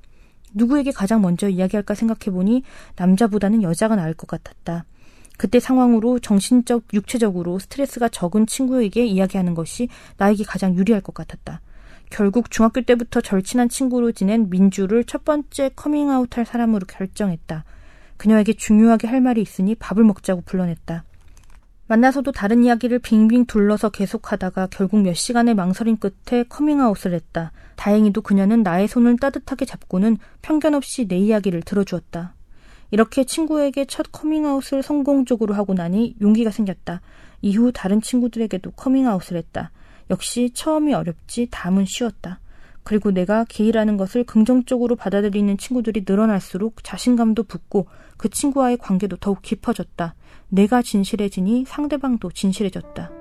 누구에게 0.53 0.91
가장 0.91 1.21
먼저 1.21 1.49
이야기할까 1.49 1.95
생각해보니 1.95 2.63
남자보다는 2.95 3.63
여자가 3.63 3.95
나을 3.95 4.13
것 4.13 4.27
같았다. 4.27 4.85
그때 5.37 5.59
상황으로 5.59 6.19
정신적, 6.19 6.85
육체적으로 6.93 7.59
스트레스가 7.59 8.07
적은 8.07 8.45
친구에게 8.45 9.05
이야기하는 9.05 9.53
것이 9.53 9.89
나에게 10.17 10.45
가장 10.45 10.75
유리할 10.75 11.01
것 11.01 11.13
같았다. 11.13 11.59
결국 12.09 12.51
중학교 12.51 12.81
때부터 12.81 13.19
절친한 13.19 13.67
친구로 13.67 14.11
지낸 14.11 14.49
민주를 14.49 15.03
첫 15.03 15.25
번째 15.25 15.71
커밍아웃 15.75 16.37
할 16.37 16.45
사람으로 16.45 16.85
결정했다. 16.85 17.65
그녀에게 18.17 18.53
중요하게 18.53 19.07
할 19.07 19.19
말이 19.19 19.41
있으니 19.41 19.75
밥을 19.75 20.03
먹자고 20.05 20.41
불러냈다. 20.45 21.03
만나서도 21.87 22.31
다른 22.31 22.63
이야기를 22.63 22.99
빙빙 22.99 23.45
둘러서 23.45 23.89
계속하다가 23.89 24.67
결국 24.71 25.01
몇 25.01 25.13
시간의 25.13 25.53
망설임 25.53 25.97
끝에 25.97 26.43
커밍아웃을 26.43 27.13
했다. 27.13 27.51
다행히도 27.75 28.21
그녀는 28.21 28.63
나의 28.63 28.87
손을 28.87 29.17
따뜻하게 29.17 29.65
잡고는 29.65 30.17
편견 30.41 30.73
없이 30.73 31.07
내 31.07 31.17
이야기를 31.17 31.61
들어주었다. 31.61 32.33
이렇게 32.89 33.23
친구에게 33.23 33.85
첫 33.85 34.07
커밍아웃을 34.11 34.81
성공적으로 34.81 35.53
하고 35.53 35.75
나니 35.75 36.15
용기가 36.21 36.49
생겼다. 36.49 37.01
이후 37.41 37.71
다른 37.71 38.01
친구들에게도 38.01 38.71
커밍아웃을 38.71 39.37
했다. 39.37 39.71
역시 40.09 40.51
처음이 40.53 40.93
어렵지 40.93 41.49
다음은 41.51 41.85
쉬웠다. 41.85 42.39
그리고 42.83 43.11
내가 43.11 43.45
게이라는 43.49 43.97
것을 43.97 44.23
긍정적으로 44.23 44.95
받아들이는 44.95 45.57
친구들이 45.57 46.05
늘어날수록 46.07 46.83
자신감도 46.83 47.43
붙고 47.43 47.87
그 48.17 48.29
친구와의 48.29 48.77
관계도 48.77 49.17
더욱 49.17 49.41
깊어졌다. 49.41 50.15
내가 50.49 50.81
진실해지니 50.81 51.65
상대방도 51.67 52.31
진실해졌다. 52.31 53.11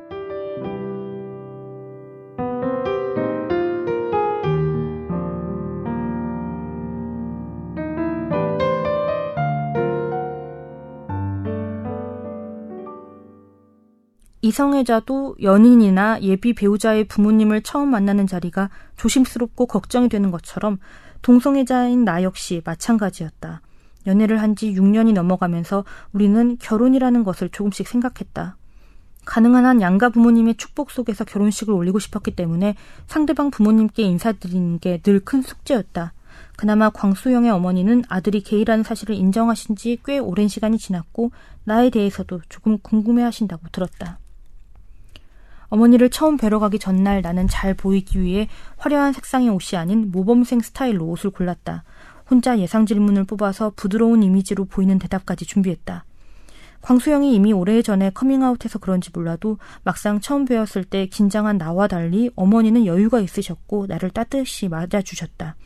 이성애자도 14.45 15.37
연인이나 15.43 16.21
예비 16.21 16.53
배우자의 16.53 17.05
부모님을 17.05 17.63
처음 17.63 17.89
만나는 17.89 18.27
자리가 18.27 18.69
조심스럽고 18.97 19.65
걱정이 19.65 20.11
되는 20.11 20.31
것처럼 20.31 20.79
동성애자인 21.23 22.05
나 22.05 22.23
역시 22.23 22.61
마찬가지였다. 22.63 23.63
연애를 24.07 24.41
한 24.43 24.55
지 24.55 24.73
6년이 24.73 25.13
넘어가면서 25.15 25.85
우리는 26.13 26.57
결혼이라는 26.61 27.25
것을 27.25 27.49
조금씩 27.51 27.89
생각했다. 27.89 28.57
가능한 29.25 29.65
한 29.65 29.81
양가 29.81 30.11
부모님의 30.11 30.57
축복 30.57 30.91
속에서 30.91 31.25
결혼식을 31.25 31.73
올리고 31.75 31.99
싶었기 31.99 32.33
때문에 32.37 32.77
상대방 33.07 33.51
부모님께 33.51 34.03
인사드리는 34.03 34.79
게 34.81 35.01
늘 35.03 35.21
큰 35.25 35.43
숙제였다. 35.43 36.13
그나마 36.57 36.91
광수영의 36.91 37.51
어머니는 37.51 38.05
아들이 38.09 38.43
게이라는 38.43 38.85
사실을 38.85 39.15
인정하신 39.17 39.77
지 39.77 39.99
꽤 40.05 40.19
오랜 40.19 40.47
시간이 40.47 40.79
지났고 40.79 41.33
나에 41.65 41.91
대해서도 41.91 42.43
조금 42.49 42.79
궁금해 42.79 43.23
하신다고 43.23 43.67
들었다. 43.73 44.19
어머니를 45.69 46.11
처음 46.11 46.37
뵈러 46.37 46.59
가기 46.61 46.79
전날 46.79 47.23
나는 47.23 47.49
잘 47.49 47.75
보이기 47.75 48.21
위해 48.21 48.49
화려한 48.77 49.13
색상의 49.13 49.49
옷이 49.49 49.77
아닌 49.79 50.11
모범생 50.13 50.61
스타일로 50.61 51.05
옷을 51.07 51.31
골랐다. 51.31 51.83
혼자 52.31 52.59
예상 52.59 52.87
질문을 52.87 53.25
뽑아서 53.25 53.73
부드러운 53.77 54.23
이미지로 54.23 54.65
보이는 54.65 54.99
대답까지 54.99 55.45
준비했다. 55.45 56.05
광수영이 56.81 57.35
이미 57.35 57.53
오래전에 57.53 58.11
커밍아웃해서 58.11 58.79
그런지 58.79 59.11
몰라도 59.15 59.57
막상 59.85 60.21
처음 60.21 60.45
뵈었을 60.45 60.85
때 60.85 61.07
긴장한 61.07 61.57
나와 61.57 61.89
달리 61.89 62.31
어머니는 62.37 62.85
여유가 62.85 63.21
있으셨고 63.21 63.87
나를 63.87 64.11
따뜻이 64.11 64.69
맞아주셨다. 64.69 65.57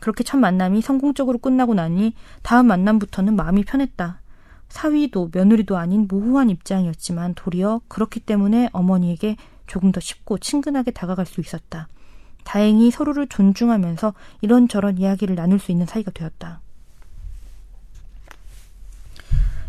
그렇게 0.00 0.24
첫 0.24 0.36
만남이 0.36 0.82
성공적으로 0.82 1.38
끝나고 1.38 1.74
나니 1.74 2.14
다음 2.42 2.66
만남부터는 2.66 3.36
마음이 3.36 3.64
편했다. 3.64 4.20
사위도 4.68 5.30
며느리도 5.32 5.78
아닌 5.78 6.06
모호한 6.08 6.50
입장이었지만 6.50 7.34
도리어 7.34 7.80
그렇기 7.88 8.20
때문에 8.20 8.68
어머니에게 8.72 9.36
조금 9.66 9.92
더 9.92 10.00
쉽고 10.00 10.38
친근하게 10.38 10.90
다가갈 10.90 11.24
수 11.26 11.40
있었다. 11.40 11.88
다행히 12.48 12.90
서로를 12.90 13.26
존중하면서 13.26 14.14
이런저런 14.40 14.96
이야기를 14.96 15.34
나눌 15.34 15.58
수 15.58 15.70
있는 15.70 15.84
사이가 15.84 16.12
되었다. 16.12 16.60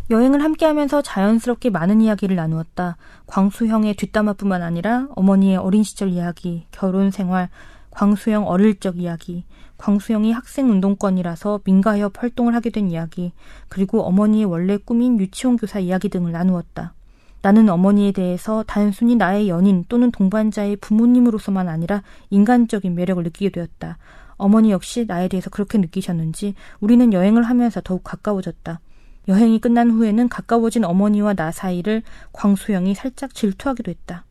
여행을 0.08 0.42
함께 0.42 0.64
하면서 0.64 1.02
자연스럽게 1.02 1.68
많은 1.68 2.00
이야기를 2.00 2.36
나누었다. 2.36 2.96
광수형의 3.26 3.96
뒷담화뿐만 3.96 4.62
아니라 4.62 5.08
어머니의 5.14 5.58
어린 5.58 5.82
시절 5.82 6.08
이야기, 6.08 6.64
결혼 6.70 7.10
생활, 7.10 7.50
광수형 7.90 8.48
어릴 8.48 8.80
적 8.80 8.96
이야기, 8.96 9.44
광수형이 9.76 10.32
학생 10.32 10.70
운동권이라서 10.70 11.60
민가협 11.64 12.22
활동을 12.22 12.54
하게 12.54 12.70
된 12.70 12.90
이야기, 12.90 13.32
그리고 13.68 14.04
어머니의 14.04 14.46
원래 14.46 14.78
꿈인 14.78 15.20
유치원 15.20 15.58
교사 15.58 15.80
이야기 15.80 16.08
등을 16.08 16.32
나누었다. 16.32 16.94
나는 17.42 17.68
어머니에 17.68 18.12
대해서 18.12 18.62
단순히 18.66 19.16
나의 19.16 19.48
연인 19.48 19.84
또는 19.88 20.10
동반자의 20.10 20.76
부모님으로서만 20.76 21.68
아니라 21.68 22.02
인간적인 22.30 22.94
매력을 22.94 23.22
느끼게 23.22 23.50
되었다. 23.50 23.98
어머니 24.36 24.70
역시 24.70 25.04
나에 25.06 25.28
대해서 25.28 25.50
그렇게 25.50 25.78
느끼셨는지 25.78 26.54
우리는 26.80 27.12
여행을 27.12 27.42
하면서 27.42 27.80
더욱 27.82 28.02
가까워졌다. 28.04 28.80
여행이 29.28 29.60
끝난 29.60 29.90
후에는 29.90 30.28
가까워진 30.28 30.84
어머니와 30.84 31.34
나 31.34 31.52
사이를 31.52 32.02
광수형이 32.32 32.94
살짝 32.94 33.34
질투하기도 33.34 33.90
했다. 33.90 34.24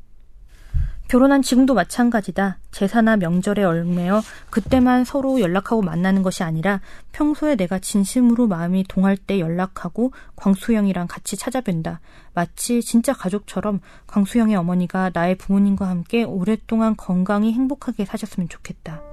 결혼한 1.09 1.41
지금도 1.41 1.73
마찬가지다. 1.73 2.59
제사나 2.69 3.17
명절에 3.17 3.63
얽매여 3.63 4.21
그때만 4.51 5.05
서로 5.05 5.41
연락하고 5.41 5.81
만나는 5.81 6.21
것이 6.21 6.43
아니라 6.43 6.81
평소에 7.13 7.55
내가 7.55 7.79
진심으로 7.79 8.45
마음이 8.45 8.85
동할 8.87 9.17
때 9.17 9.39
연락하고 9.39 10.11
광수형이랑 10.35 11.07
같이 11.07 11.35
찾아뵌다. 11.35 11.97
마치 12.35 12.83
진짜 12.83 13.11
가족처럼 13.13 13.79
광수형의 14.05 14.55
어머니가 14.55 15.09
나의 15.11 15.35
부모님과 15.35 15.89
함께 15.89 16.23
오랫동안 16.23 16.95
건강히 16.95 17.53
행복하게 17.53 18.05
사셨으면 18.05 18.47
좋겠다. 18.47 19.08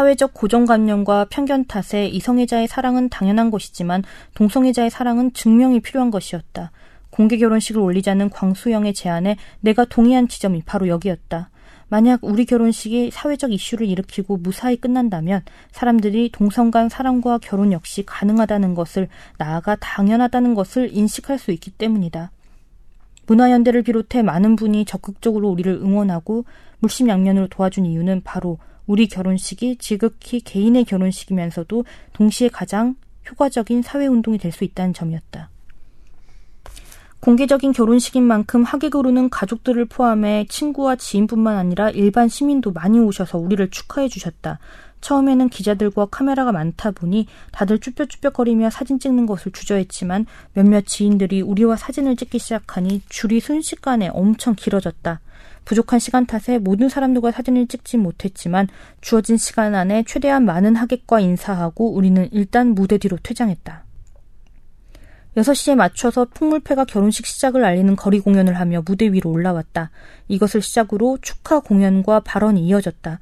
사회적 0.00 0.32
고정관념과 0.32 1.26
편견 1.28 1.66
탓에 1.66 2.06
이성애자의 2.06 2.68
사랑은 2.68 3.10
당연한 3.10 3.50
것이지만 3.50 4.02
동성애자의 4.32 4.88
사랑은 4.88 5.34
증명이 5.34 5.80
필요한 5.80 6.10
것이었다. 6.10 6.70
공개 7.10 7.36
결혼식을 7.36 7.82
올리자는 7.82 8.30
광수영의 8.30 8.94
제안에 8.94 9.36
내가 9.60 9.84
동의한 9.84 10.26
지점이 10.26 10.62
바로 10.64 10.88
여기였다. 10.88 11.50
만약 11.90 12.20
우리 12.22 12.46
결혼식이 12.46 13.10
사회적 13.12 13.52
이슈를 13.52 13.86
일으키고 13.88 14.38
무사히 14.38 14.76
끝난다면 14.76 15.42
사람들이 15.70 16.30
동성 16.32 16.70
간 16.70 16.88
사랑과 16.88 17.36
결혼 17.36 17.70
역시 17.70 18.02
가능하다는 18.06 18.74
것을 18.74 19.06
나아가 19.36 19.76
당연하다는 19.76 20.54
것을 20.54 20.96
인식할 20.96 21.38
수 21.38 21.50
있기 21.50 21.72
때문이다. 21.72 22.30
문화연대를 23.26 23.82
비롯해 23.82 24.22
많은 24.22 24.56
분이 24.56 24.86
적극적으로 24.86 25.50
우리를 25.50 25.70
응원하고 25.70 26.46
물심양면으로 26.78 27.48
도와준 27.48 27.84
이유는 27.84 28.22
바로 28.24 28.56
우리 28.86 29.06
결혼식이 29.08 29.76
지극히 29.76 30.40
개인의 30.40 30.84
결혼식이면서도 30.84 31.84
동시에 32.12 32.48
가장 32.48 32.96
효과적인 33.30 33.82
사회운동이 33.82 34.38
될 34.38 34.52
수 34.52 34.64
있다는 34.64 34.92
점이었다. 34.92 35.50
공개적인 37.20 37.72
결혼식인 37.72 38.22
만큼 38.22 38.64
하객으로는 38.64 39.28
가족들을 39.28 39.84
포함해 39.84 40.46
친구와 40.48 40.96
지인뿐만 40.96 41.56
아니라 41.56 41.90
일반 41.90 42.28
시민도 42.28 42.72
많이 42.72 42.98
오셔서 42.98 43.36
우리를 43.38 43.70
축하해 43.70 44.08
주셨다. 44.08 44.58
처음에는 45.00 45.48
기자들과 45.48 46.06
카메라가 46.06 46.52
많다 46.52 46.90
보니 46.90 47.26
다들 47.52 47.78
쭈뼛쭈뼛거리며 47.78 48.70
사진 48.70 48.98
찍는 48.98 49.26
것을 49.26 49.52
주저했지만 49.52 50.26
몇몇 50.52 50.86
지인들이 50.86 51.42
우리와 51.42 51.76
사진을 51.76 52.16
찍기 52.16 52.38
시작하니 52.38 53.02
줄이 53.08 53.40
순식간에 53.40 54.10
엄청 54.12 54.54
길어졌다. 54.54 55.20
부족한 55.64 55.98
시간 55.98 56.26
탓에 56.26 56.58
모든 56.58 56.88
사람들과 56.88 57.32
사진을 57.32 57.66
찍지 57.66 57.96
못했지만 57.96 58.68
주어진 59.00 59.36
시간 59.36 59.74
안에 59.74 60.04
최대한 60.06 60.44
많은 60.44 60.76
하객과 60.76 61.20
인사하고 61.20 61.92
우리는 61.92 62.28
일단 62.32 62.74
무대 62.74 62.98
뒤로 62.98 63.16
퇴장했다. 63.22 63.84
6시에 65.36 65.76
맞춰서 65.76 66.24
풍물패가 66.24 66.86
결혼식 66.86 67.24
시작을 67.24 67.64
알리는 67.64 67.94
거리 67.94 68.18
공연을 68.18 68.58
하며 68.58 68.82
무대 68.84 69.12
위로 69.12 69.30
올라왔다. 69.30 69.90
이것을 70.26 70.60
시작으로 70.60 71.18
축하 71.22 71.60
공연과 71.60 72.20
발언이 72.20 72.66
이어졌다. 72.66 73.20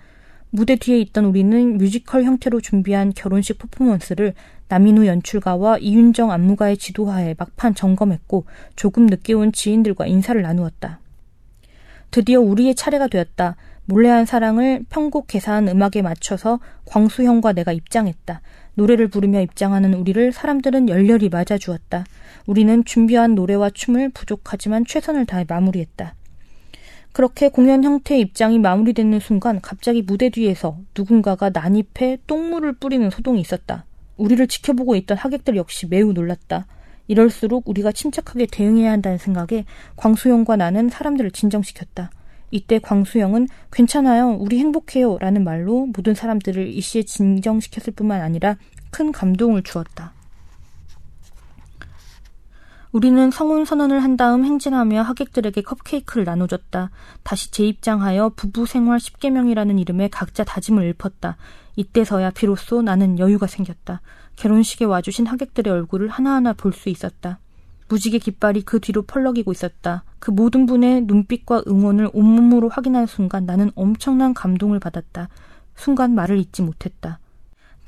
무대 0.51 0.77
뒤에 0.77 0.99
있던 1.01 1.27
우리는 1.27 1.77
뮤지컬 1.77 2.25
형태로 2.25 2.61
준비한 2.61 3.13
결혼식 3.15 3.59
퍼포먼스를 3.59 4.33
남인우 4.69 5.07
연출가와 5.07 5.79
이윤정 5.79 6.31
안무가의 6.31 6.79
지도하에 6.79 7.35
막판 7.39 7.75
점검했고 7.75 8.45
조금 8.77 9.07
늦게 9.07 9.35
온 9.35 9.53
지인들과 9.53 10.07
인사를 10.07 10.41
나누었다. 10.41 11.01
드디어 12.11 12.41
우리의 12.41 12.75
차례가 12.75 13.09
되었다. 13.09 13.57
몰래 13.85 14.09
한 14.09 14.27
사랑을 14.27 14.85
편곡 14.91 15.27
개사한 15.29 15.69
음악에 15.69 16.03
맞춰서 16.03 16.61
광수형과 16.85 17.53
내가 17.53 17.73
입장했다. 17.73 18.41
노래를 18.75 19.09
부르며 19.09 19.41
입장하는 19.41 19.95
우리를 19.95 20.33
사람들은 20.33 20.89
열렬히 20.89 21.29
맞아주었다. 21.31 22.05
우리는 22.47 22.85
준비한 22.85 23.35
노래와 23.35 23.71
춤을 23.71 24.11
부족하지만 24.11 24.85
최선을 24.87 25.27
다해 25.27 25.47
마무리했다. 25.49 26.15
그렇게 27.19 27.49
공연 27.49 27.83
형태의 27.83 28.21
입장이 28.21 28.61
마무리되는 28.61 29.19
순간 29.19 29.61
갑자기 29.61 30.03
무대 30.03 30.29
뒤에서 30.29 30.79
누군가가 30.97 31.51
난입해 31.51 32.19
똥물을 32.29 32.75
뿌리는 32.75 33.11
소동이 33.11 33.41
있었다. 33.41 33.87
우리를 34.19 34.47
지켜보고 34.47 34.95
있던 34.95 35.19
하객들 35.19 35.57
역시 35.57 35.89
매우 35.89 36.13
놀랐다. 36.13 36.69
이럴수록 37.09 37.69
우리가 37.69 37.91
침착하게 37.91 38.47
대응해야 38.47 38.93
한다는 38.93 39.19
생각에 39.19 39.65
광수형과 39.97 40.55
나는 40.55 40.89
사람들을 40.89 41.33
진정시켰다. 41.33 42.13
이때 42.53 42.79
광수형은 42.79 43.49
괜찮아요. 43.73 44.37
우리 44.39 44.61
행복해요. 44.61 45.19
라는 45.19 45.43
말로 45.43 45.87
모든 45.87 46.15
사람들을 46.15 46.69
이시에 46.69 47.03
진정시켰을 47.03 47.95
뿐만 47.95 48.21
아니라 48.21 48.59
큰 48.93 49.11
감동을 49.11 49.65
주었다. 49.65 50.13
우리는 52.91 53.31
성혼 53.31 53.65
선언을 53.67 54.03
한 54.03 54.17
다음 54.17 54.45
행진하며 54.45 55.03
하객들에게 55.03 55.61
컵케이크를 55.61 56.25
나눠줬다. 56.25 56.91
다시 57.23 57.51
재입장하여 57.51 58.31
부부 58.35 58.65
생활 58.67 58.99
10개명이라는 58.99 59.79
이름의 59.79 60.09
각자 60.09 60.43
다짐을 60.45 60.95
읊었다. 60.99 61.37
이때서야 61.77 62.31
비로소 62.31 62.81
나는 62.81 63.19
여유가 63.19 63.47
생겼다. 63.47 64.01
결혼식에 64.37 64.85
와주신 64.87 65.27
하객들의 65.27 65.71
얼굴을 65.73 66.09
하나하나 66.09 66.53
볼 66.55 66.73
수 66.73 66.89
있었다. 66.89 67.39
무지개 67.89 68.19
깃발이 68.19 68.63
그 68.63 68.81
뒤로 68.81 69.03
펄럭이고 69.03 69.51
있었다. 69.53 70.05
그 70.19 70.31
모든 70.31 70.67
분의 70.67 71.03
눈빛과 71.03 71.63
응원을 71.67 72.11
온몸으로 72.13 72.69
확인한 72.69 73.07
순간 73.07 73.45
나는 73.47 73.71
엄청난 73.75 74.35
감동을 74.35 74.79
받았다. 74.79 75.29
순간 75.75 76.15
말을 76.15 76.39
잇지 76.39 76.63
못했다. 76.63 77.19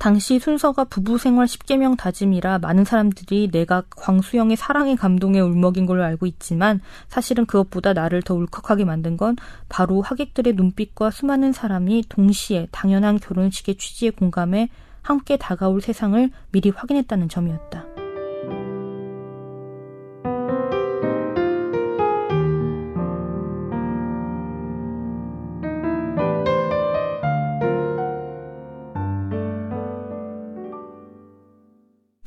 당시 0.01 0.39
순서가 0.39 0.85
부부 0.85 1.19
생활 1.19 1.45
10개명 1.45 1.95
다짐이라 1.95 2.57
많은 2.57 2.85
사람들이 2.85 3.51
내가 3.51 3.83
광수영의 3.91 4.57
사랑의 4.57 4.95
감동에 4.95 5.39
울먹인 5.39 5.85
걸로 5.85 6.03
알고 6.03 6.25
있지만 6.25 6.81
사실은 7.07 7.45
그것보다 7.45 7.93
나를 7.93 8.23
더 8.23 8.33
울컥하게 8.33 8.83
만든 8.83 9.15
건 9.15 9.35
바로 9.69 10.01
하객들의 10.01 10.53
눈빛과 10.55 11.11
수많은 11.11 11.53
사람이 11.53 12.05
동시에 12.09 12.67
당연한 12.71 13.19
결혼식의 13.19 13.75
취지에 13.75 14.09
공감해 14.09 14.69
함께 15.03 15.37
다가올 15.37 15.81
세상을 15.81 16.31
미리 16.51 16.71
확인했다는 16.71 17.29
점이었다. 17.29 17.90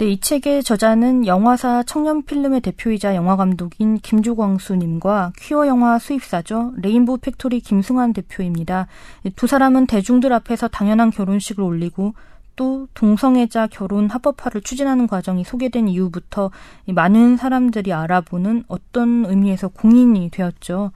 네, 0.04 0.10
이 0.10 0.20
책의 0.20 0.64
저자는 0.64 1.26
영화사 1.26 1.82
청년 1.82 2.24
필름의 2.24 2.60
대표이자 2.60 3.14
영화감독인 3.14 4.00
김조광수님과 4.00 5.32
퀴어 5.38 5.66
영화 5.66 5.98
수입사죠. 5.98 6.74
Rainbow 6.76 7.16
Factory 7.16 7.60
김승환 7.60 8.12
대표입니다. 8.12 8.86
두 9.34 9.46
사람은 9.46 9.86
대중들 9.86 10.30
앞에서 10.34 10.68
당연한 10.68 11.08
결혼식을 11.10 11.64
올리고 11.64 12.12
또 12.54 12.86
동성애자 12.92 13.68
결혼 13.68 14.10
합법화를 14.10 14.60
추진하는 14.60 15.06
과정이 15.06 15.42
소개된 15.42 15.88
이후부터 15.88 16.50
많은 16.86 17.38
사람들이 17.38 17.94
알아보는 17.94 18.64
어떤 18.68 19.24
의미에서 19.24 19.68
공인이 19.68 20.28
되었죠. 20.28 20.92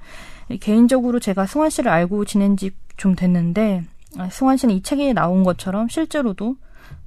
개인적으로 0.60 1.18
제가 1.18 1.46
승환 1.46 1.70
씨를 1.70 1.90
알고 1.90 2.26
지낸 2.26 2.58
지 2.58 2.72
좀 2.98 3.14
됐는데 3.14 3.84
아, 4.18 4.28
승환 4.28 4.58
씨는 4.58 4.74
이 4.74 4.82
책에 4.82 5.14
나온 5.14 5.44
것처럼 5.44 5.88
실제로도 5.88 6.56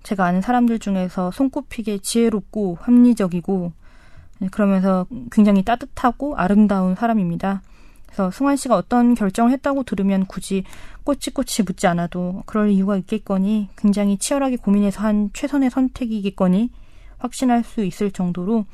제가 0.04 0.26
아는 0.26 0.42
사람들 0.42 0.80
중에서 0.80 1.32
손꼽히게 1.32 2.00
지혜롭고 2.00 2.78
합리적이고 2.82 3.72
네, 4.40 4.48
그러면서 4.50 5.06
굉장히 5.32 5.64
따뜻하고 5.64 6.36
아름다운 6.36 6.96
사람입니다. 6.96 7.62
그래서 8.08 8.32
승환 8.32 8.58
씨가 8.58 8.76
어떤 8.76 9.14
결정을 9.16 9.52
했다고 9.52 9.84
들으면 9.84 10.26
굳이 10.26 10.64
꼬치꼬치 11.04 11.64
묻지 11.64 11.88
않아도 11.88 12.44
그럴 12.46 12.70
이유가 12.70 12.98
있겠거니 12.98 13.70
굉장히 13.78 14.18
치열하게 14.18 14.58
고민해서 14.58 15.02
한 15.02 15.30
최선의 15.34 15.70
선택이겠거니 15.70 16.72
확신할 17.20 17.64
수 17.64 17.84
있을 17.84 18.12
정도로 18.12 18.66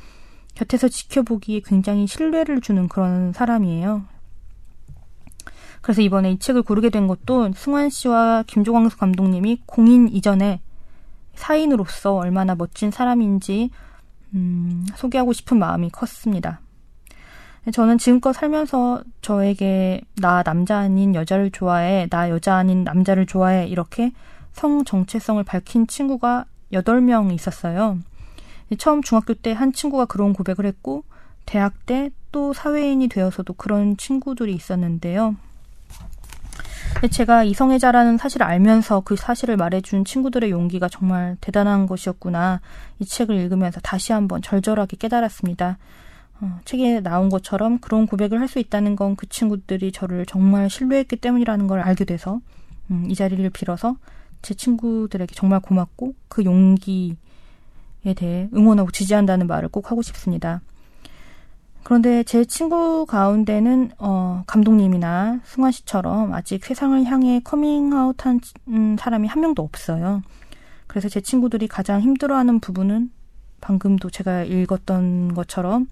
곁에서 0.56 0.88
지켜보기에 0.88 1.62
굉장히 1.66 2.08
신뢰를 2.08 2.62
주는 2.62 2.88
그런 2.88 3.32
사람이에요. 3.34 4.06
그래서 5.82 6.02
이번에 6.02 6.32
이 6.32 6.40
책을 6.40 6.64
고르게 6.64 6.90
된 6.90 7.08
것도 7.08 7.54
승환 7.54 7.90
씨와 7.90 8.44
김조광수 8.48 8.98
감독님이 8.98 9.62
공인 9.66 10.08
이전에 10.08 10.62
사인으로서 11.38 12.16
얼마나 12.16 12.56
멋진 12.56 12.92
사람인지 12.92 13.70
음, 14.36 14.86
소개하고 14.96 15.34
싶은 15.34 15.58
마음이 15.58 15.90
컸습니다. 15.90 16.60
저는 17.72 17.98
지금껏 17.98 18.34
살면서 18.34 19.04
저에게 19.22 20.02
나 20.16 20.44
남자 20.44 20.78
아닌 20.78 21.16
여자를 21.16 21.52
좋아해, 21.52 22.08
나 22.10 22.30
여자 22.30 22.56
아닌 22.56 22.84
남자를 22.84 23.26
좋아해 23.26 23.68
이렇게 23.68 24.12
성 24.54 24.84
정체성을 24.84 25.44
밝힌 25.44 25.88
친구가 25.88 26.46
8명 26.74 27.34
있었어요. 27.34 28.00
처음 28.78 29.02
중학교 29.02 29.34
때 29.34 29.54
한 29.54 29.72
친구가 29.72 30.06
그런 30.06 30.34
고백을 30.34 30.66
했고 30.66 31.04
대학 31.46 31.86
때 31.86 32.10
또 32.38 32.54
사회인이 32.54 33.08
되어서도 33.08 33.54
그런 33.54 33.98
친구들이 33.98 34.54
있었는데요. 34.54 35.36
제가 37.12 37.44
이성애자라는 37.44 38.18
사실을 38.18 38.46
알면서 38.46 39.02
그 39.02 39.16
사실을 39.16 39.56
말해준 39.58 40.06
친구들의 40.06 40.50
용기가 40.52 40.90
정말 40.90 41.38
대단한 41.42 41.86
것이었구나. 41.86 42.60
이 43.00 43.06
책을 43.06 43.36
읽으면서 43.36 43.80
다시 43.82 44.14
한번 44.14 44.42
절절하게 44.42 44.98
깨달았습니다. 44.98 45.78
어, 46.42 46.60
책에 46.66 47.00
나온 47.02 47.30
것처럼 47.30 47.80
그런 47.80 48.06
고백을 48.08 48.40
할 48.40 48.48
수 48.48 48.60
있다는 48.60 48.96
건 48.96 49.16
그 49.16 49.28
친구들이 49.28 49.92
저를 49.92 50.26
정말 50.26 50.70
신뢰했기 50.70 51.16
때문이라는 51.18 51.68
걸 51.68 51.80
알게 51.82 52.06
돼서 52.06 52.40
음, 52.92 53.08
이 53.10 53.16
자리를 53.16 53.48
빌어서 53.50 53.98
제 54.42 54.54
친구들에게 54.54 55.34
정말 55.36 55.60
고맙고 55.60 56.14
그 56.30 56.44
용기에 56.46 57.16
대해 58.16 58.50
응원하고 58.56 58.92
지지한다는 58.92 59.48
말을 59.48 59.70
꼭 59.70 59.92
하고 59.92 60.02
싶습니다. 60.02 60.62
그런데 61.88 62.22
제 62.24 62.44
친구 62.44 63.06
가운데는 63.06 63.92
어, 63.98 64.44
감독님이나 64.46 65.40
승환 65.46 65.72
씨처럼 65.72 66.34
아직 66.34 66.66
세상을 66.66 67.02
향해 67.06 67.40
커밍아웃한 67.42 68.42
음, 68.68 68.98
사람이 69.00 69.30
한 69.30 69.40
명도 69.40 69.64
없어요. 69.64 70.22
그래서 70.88 71.08
제 71.08 71.22
친구들이 71.22 71.70
가장 71.70 72.02
힘들어하는 72.02 72.60
부분은 72.60 73.10
방금도 73.62 74.10
제가 74.10 74.44
읽었던 74.44 75.34
것처럼 75.34 75.88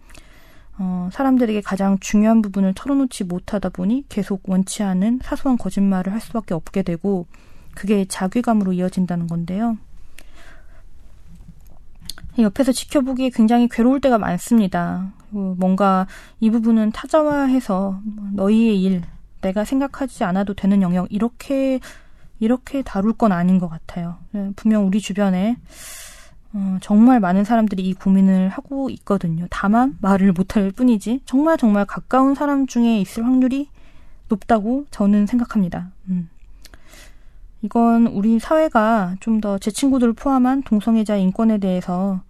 어, 0.77 1.07
사람들에게 1.13 1.61
가장 1.61 1.97
중요한 1.99 2.41
부분을 2.41 2.73
털어놓지 2.75 3.23
못하다 3.23 3.69
보니 3.69 4.03
계속 4.09 4.41
원치 4.49 4.83
않은 4.83 5.21
사소한 5.23 5.57
거짓말을 5.57 6.11
할 6.11 6.19
수밖에 6.19 6.53
없게 6.53 6.83
되고 6.83 7.25
그게 7.73 8.03
자괴감으로 8.03 8.73
이어진다는 8.73 9.27
건데요. 9.27 9.77
옆에서 12.37 12.73
지켜보기에 12.73 13.29
굉장히 13.29 13.69
괴로울 13.69 14.01
때가 14.01 14.17
많습니다. 14.17 15.13
뭔가 15.37 16.07
이 16.39 16.49
부분은 16.49 16.91
타자화해서 16.91 17.99
너희의 18.33 18.81
일, 18.81 19.01
내가 19.41 19.63
생각하지 19.65 20.23
않아도 20.23 20.53
되는 20.53 20.81
영역 20.81 21.07
이렇게 21.11 21.79
이렇게 22.39 22.81
다룰 22.81 23.13
건 23.13 23.31
아닌 23.31 23.59
것 23.59 23.69
같아요. 23.69 24.17
네, 24.31 24.51
분명 24.55 24.85
우리 24.87 24.99
주변에 24.99 25.57
어, 26.53 26.77
정말 26.81 27.19
많은 27.19 27.43
사람들이 27.43 27.83
이 27.83 27.93
고민을 27.93 28.49
하고 28.49 28.89
있거든요. 28.89 29.45
다만 29.49 29.97
말을 30.01 30.31
못할 30.33 30.71
뿐이지 30.71 31.21
정말 31.25 31.57
정말 31.57 31.85
가까운 31.85 32.33
사람 32.35 32.65
중에 32.67 32.99
있을 33.01 33.25
확률이 33.25 33.69
높다고 34.29 34.85
저는 34.91 35.25
생각합니다. 35.27 35.91
음. 36.09 36.29
이건 37.61 38.07
우리 38.07 38.39
사회가 38.39 39.15
좀 39.19 39.41
더 39.41 39.57
제 39.59 39.71
친구들을 39.71 40.13
포함한 40.13 40.63
동성애자 40.63 41.15
인권에 41.17 41.57
대해서 41.57 42.21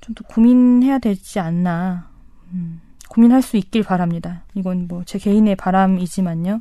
좀 0.00 0.14
더 0.14 0.24
고민해야 0.28 0.98
되지 0.98 1.40
않나. 1.40 2.08
음, 2.52 2.80
고민할 3.08 3.42
수 3.42 3.56
있길 3.56 3.82
바랍니다. 3.82 4.42
이건 4.54 4.88
뭐 4.88 5.02
제 5.04 5.18
개인의 5.18 5.56
바람이지만요. 5.56 6.60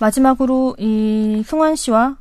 마지막으로 0.00 0.76
이 0.78 1.42
승환 1.46 1.76
씨와 1.76 2.16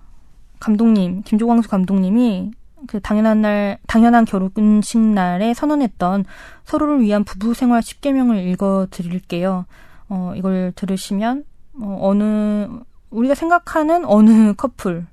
감독님, 0.60 1.24
김조광수 1.24 1.70
감독님이 1.70 2.52
그 2.88 3.00
당연한 3.00 3.42
날, 3.42 3.78
당연한 3.88 4.26
결혼식 4.26 5.00
날에 5.00 5.54
선언했던 5.54 6.26
서로를 6.66 7.02
위한 7.02 7.24
부부 7.24 7.54
생활 7.54 7.82
10개명을 7.82 8.46
읽어 8.52 8.88
드릴게요. 8.92 9.66
어, 10.10 10.34
이걸 10.36 10.74
들으시면, 10.76 11.46
어, 11.82 11.98
어느, 12.02 12.68
우리가 13.10 13.36
생각하는 13.36 14.06
어느 14.06 14.54
커플, 14.54 15.06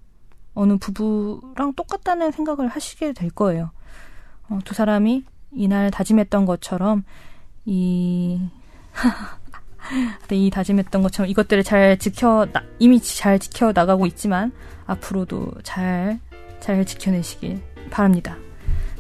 어느 0.55 0.77
부부랑 0.79 1.75
똑같다는 1.75 2.33
생각을 2.33 2.69
하시게 2.69 3.13
될 3.13 3.31
거예요. 3.31 3.71
어, 4.49 4.59
두 4.65 4.75
사람이 4.75 5.25
이날 5.53 5.91
다짐했던 5.91 6.47
것처럼, 6.47 7.05
이, 7.65 8.41
이 10.31 10.51
다짐했던 10.51 11.03
것처럼 11.03 11.31
이것들을 11.31 11.65
잘 11.65 11.99
지켜 11.99 12.47
나, 12.53 12.63
이미 12.79 13.01
잘 13.01 13.39
지켜 13.39 13.73
나가고 13.73 14.07
있지만 14.07 14.53
앞으로도 14.87 15.53
잘 15.63 16.21
잘 16.61 16.85
지켜내시길 16.85 17.61
바랍니다. 17.91 18.37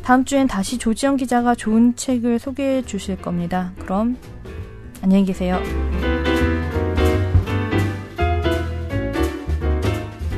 다음 0.02 0.24
주엔 0.24 0.48
다시 0.48 0.78
조지영 0.78 1.16
기자가 1.16 1.54
좋은 1.54 1.94
책을 1.94 2.38
소개해 2.38 2.82
주실 2.82 3.16
겁니다. 3.16 3.72
그럼 3.78 4.16
안녕히 5.02 5.24
계세요. 5.24 5.60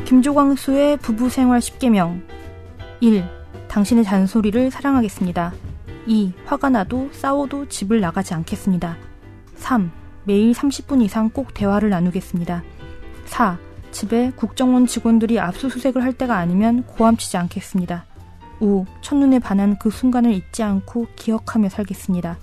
김조광수의 0.05 0.99
부부 0.99 1.31
생활 1.31 1.61
10개명 1.61 2.21
1. 3.01 3.25
당신의 3.69 4.05
잔소리를 4.05 4.71
사랑하겠습니다. 4.71 5.55
2. 6.07 6.33
화가 6.47 6.71
나도 6.71 7.11
싸워도 7.13 7.69
집을 7.69 8.01
나가지 8.01 8.35
않겠습니다. 8.35 8.97
3. 9.57 9.91
매일 10.25 10.53
30분 10.53 11.03
이상 11.03 11.31
꼭 11.31 11.55
대화를 11.55 11.91
나누겠습니다. 11.91 12.63
4. 13.27 13.59
집에 13.91 14.33
국정원 14.35 14.87
직원들이 14.87 15.39
압수수색을 15.39 16.03
할 16.03 16.13
때가 16.13 16.37
아니면 16.37 16.85
고함치지 16.85 17.37
않겠습니다. 17.37 18.07
5. 18.61 18.87
첫눈에 19.01 19.39
반한 19.39 19.79
그 19.79 19.91
순간을 19.91 20.33
잊지 20.33 20.63
않고 20.63 21.07
기억하며 21.17 21.69
살겠습니다. 21.69 22.39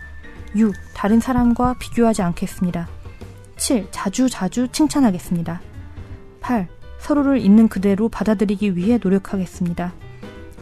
6. 0.56 0.74
다른 0.94 1.20
사람과 1.20 1.76
비교하지 1.80 2.22
않겠습니다. 2.22 2.88
7. 3.58 3.88
자주 3.92 4.30
자주 4.30 4.68
칭찬하겠습니다. 4.70 5.62
8. 6.42 6.68
서로를 7.00 7.40
있는 7.40 7.68
그대로 7.68 8.10
받아들이기 8.10 8.76
위해 8.76 9.00
노력하겠습니다. 9.02 9.94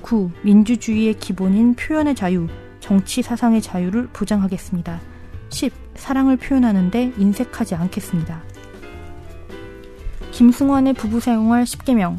9. 0.01 0.31
민주주의의 0.43 1.15
기본인 1.15 1.75
표현의 1.75 2.15
자유, 2.15 2.47
정치 2.87 3.21
사상의 3.21 3.61
자유를 3.61 4.07
보장하겠습니다. 4.13 5.01
10. 5.49 5.73
사랑을 5.95 6.37
표현하는데 6.37 7.15
인색하지 7.17 7.75
않겠습니다. 7.75 8.41
김승환의 10.31 10.93
부부 10.93 11.19
생활 11.19 11.65
10개명 11.65 12.17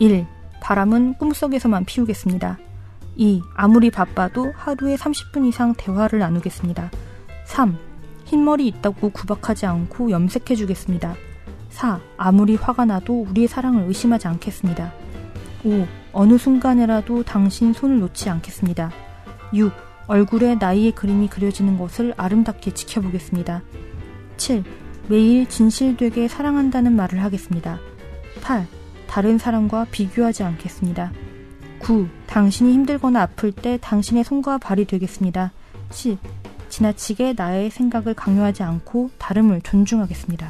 1. 0.00 0.26
바람은 0.60 1.14
꿈속에서만 1.18 1.84
피우겠습니다. 1.84 2.58
2. 3.14 3.42
아무리 3.54 3.92
바빠도 3.92 4.52
하루에 4.56 4.96
30분 4.96 5.46
이상 5.46 5.72
대화를 5.74 6.18
나누겠습니다. 6.18 6.90
3. 7.44 7.78
흰머리 8.24 8.66
있다고 8.66 9.10
구박하지 9.10 9.66
않고 9.66 10.10
염색해주겠습니다. 10.10 11.14
4. 11.70 12.00
아무리 12.16 12.56
화가 12.56 12.86
나도 12.86 13.22
우리의 13.22 13.46
사랑을 13.46 13.84
의심하지 13.84 14.26
않겠습니다. 14.26 14.92
5. 15.62 15.86
어느 16.12 16.36
순간에라도 16.38 17.22
당신 17.22 17.72
손을 17.72 18.00
놓지 18.00 18.28
않겠습니다. 18.30 18.90
6. 19.54 19.87
얼굴에 20.08 20.56
나이의 20.56 20.92
그림이 20.92 21.28
그려지는 21.28 21.78
것을 21.78 22.14
아름답게 22.16 22.72
지켜보겠습니다. 22.72 23.62
7. 24.38 24.64
매일 25.08 25.46
진실되게 25.46 26.28
사랑한다는 26.28 26.96
말을 26.96 27.22
하겠습니다. 27.22 27.78
8. 28.42 28.66
다른 29.06 29.38
사람과 29.38 29.86
비교하지 29.90 30.42
않겠습니다. 30.42 31.12
9. 31.80 32.08
당신이 32.26 32.72
힘들거나 32.72 33.22
아플 33.22 33.52
때 33.52 33.78
당신의 33.80 34.24
손과 34.24 34.58
발이 34.58 34.86
되겠습니다. 34.86 35.52
10. 35.90 36.18
지나치게 36.68 37.34
나의 37.36 37.70
생각을 37.70 38.14
강요하지 38.14 38.62
않고 38.62 39.10
다름을 39.18 39.60
존중하겠습니다. 39.62 40.48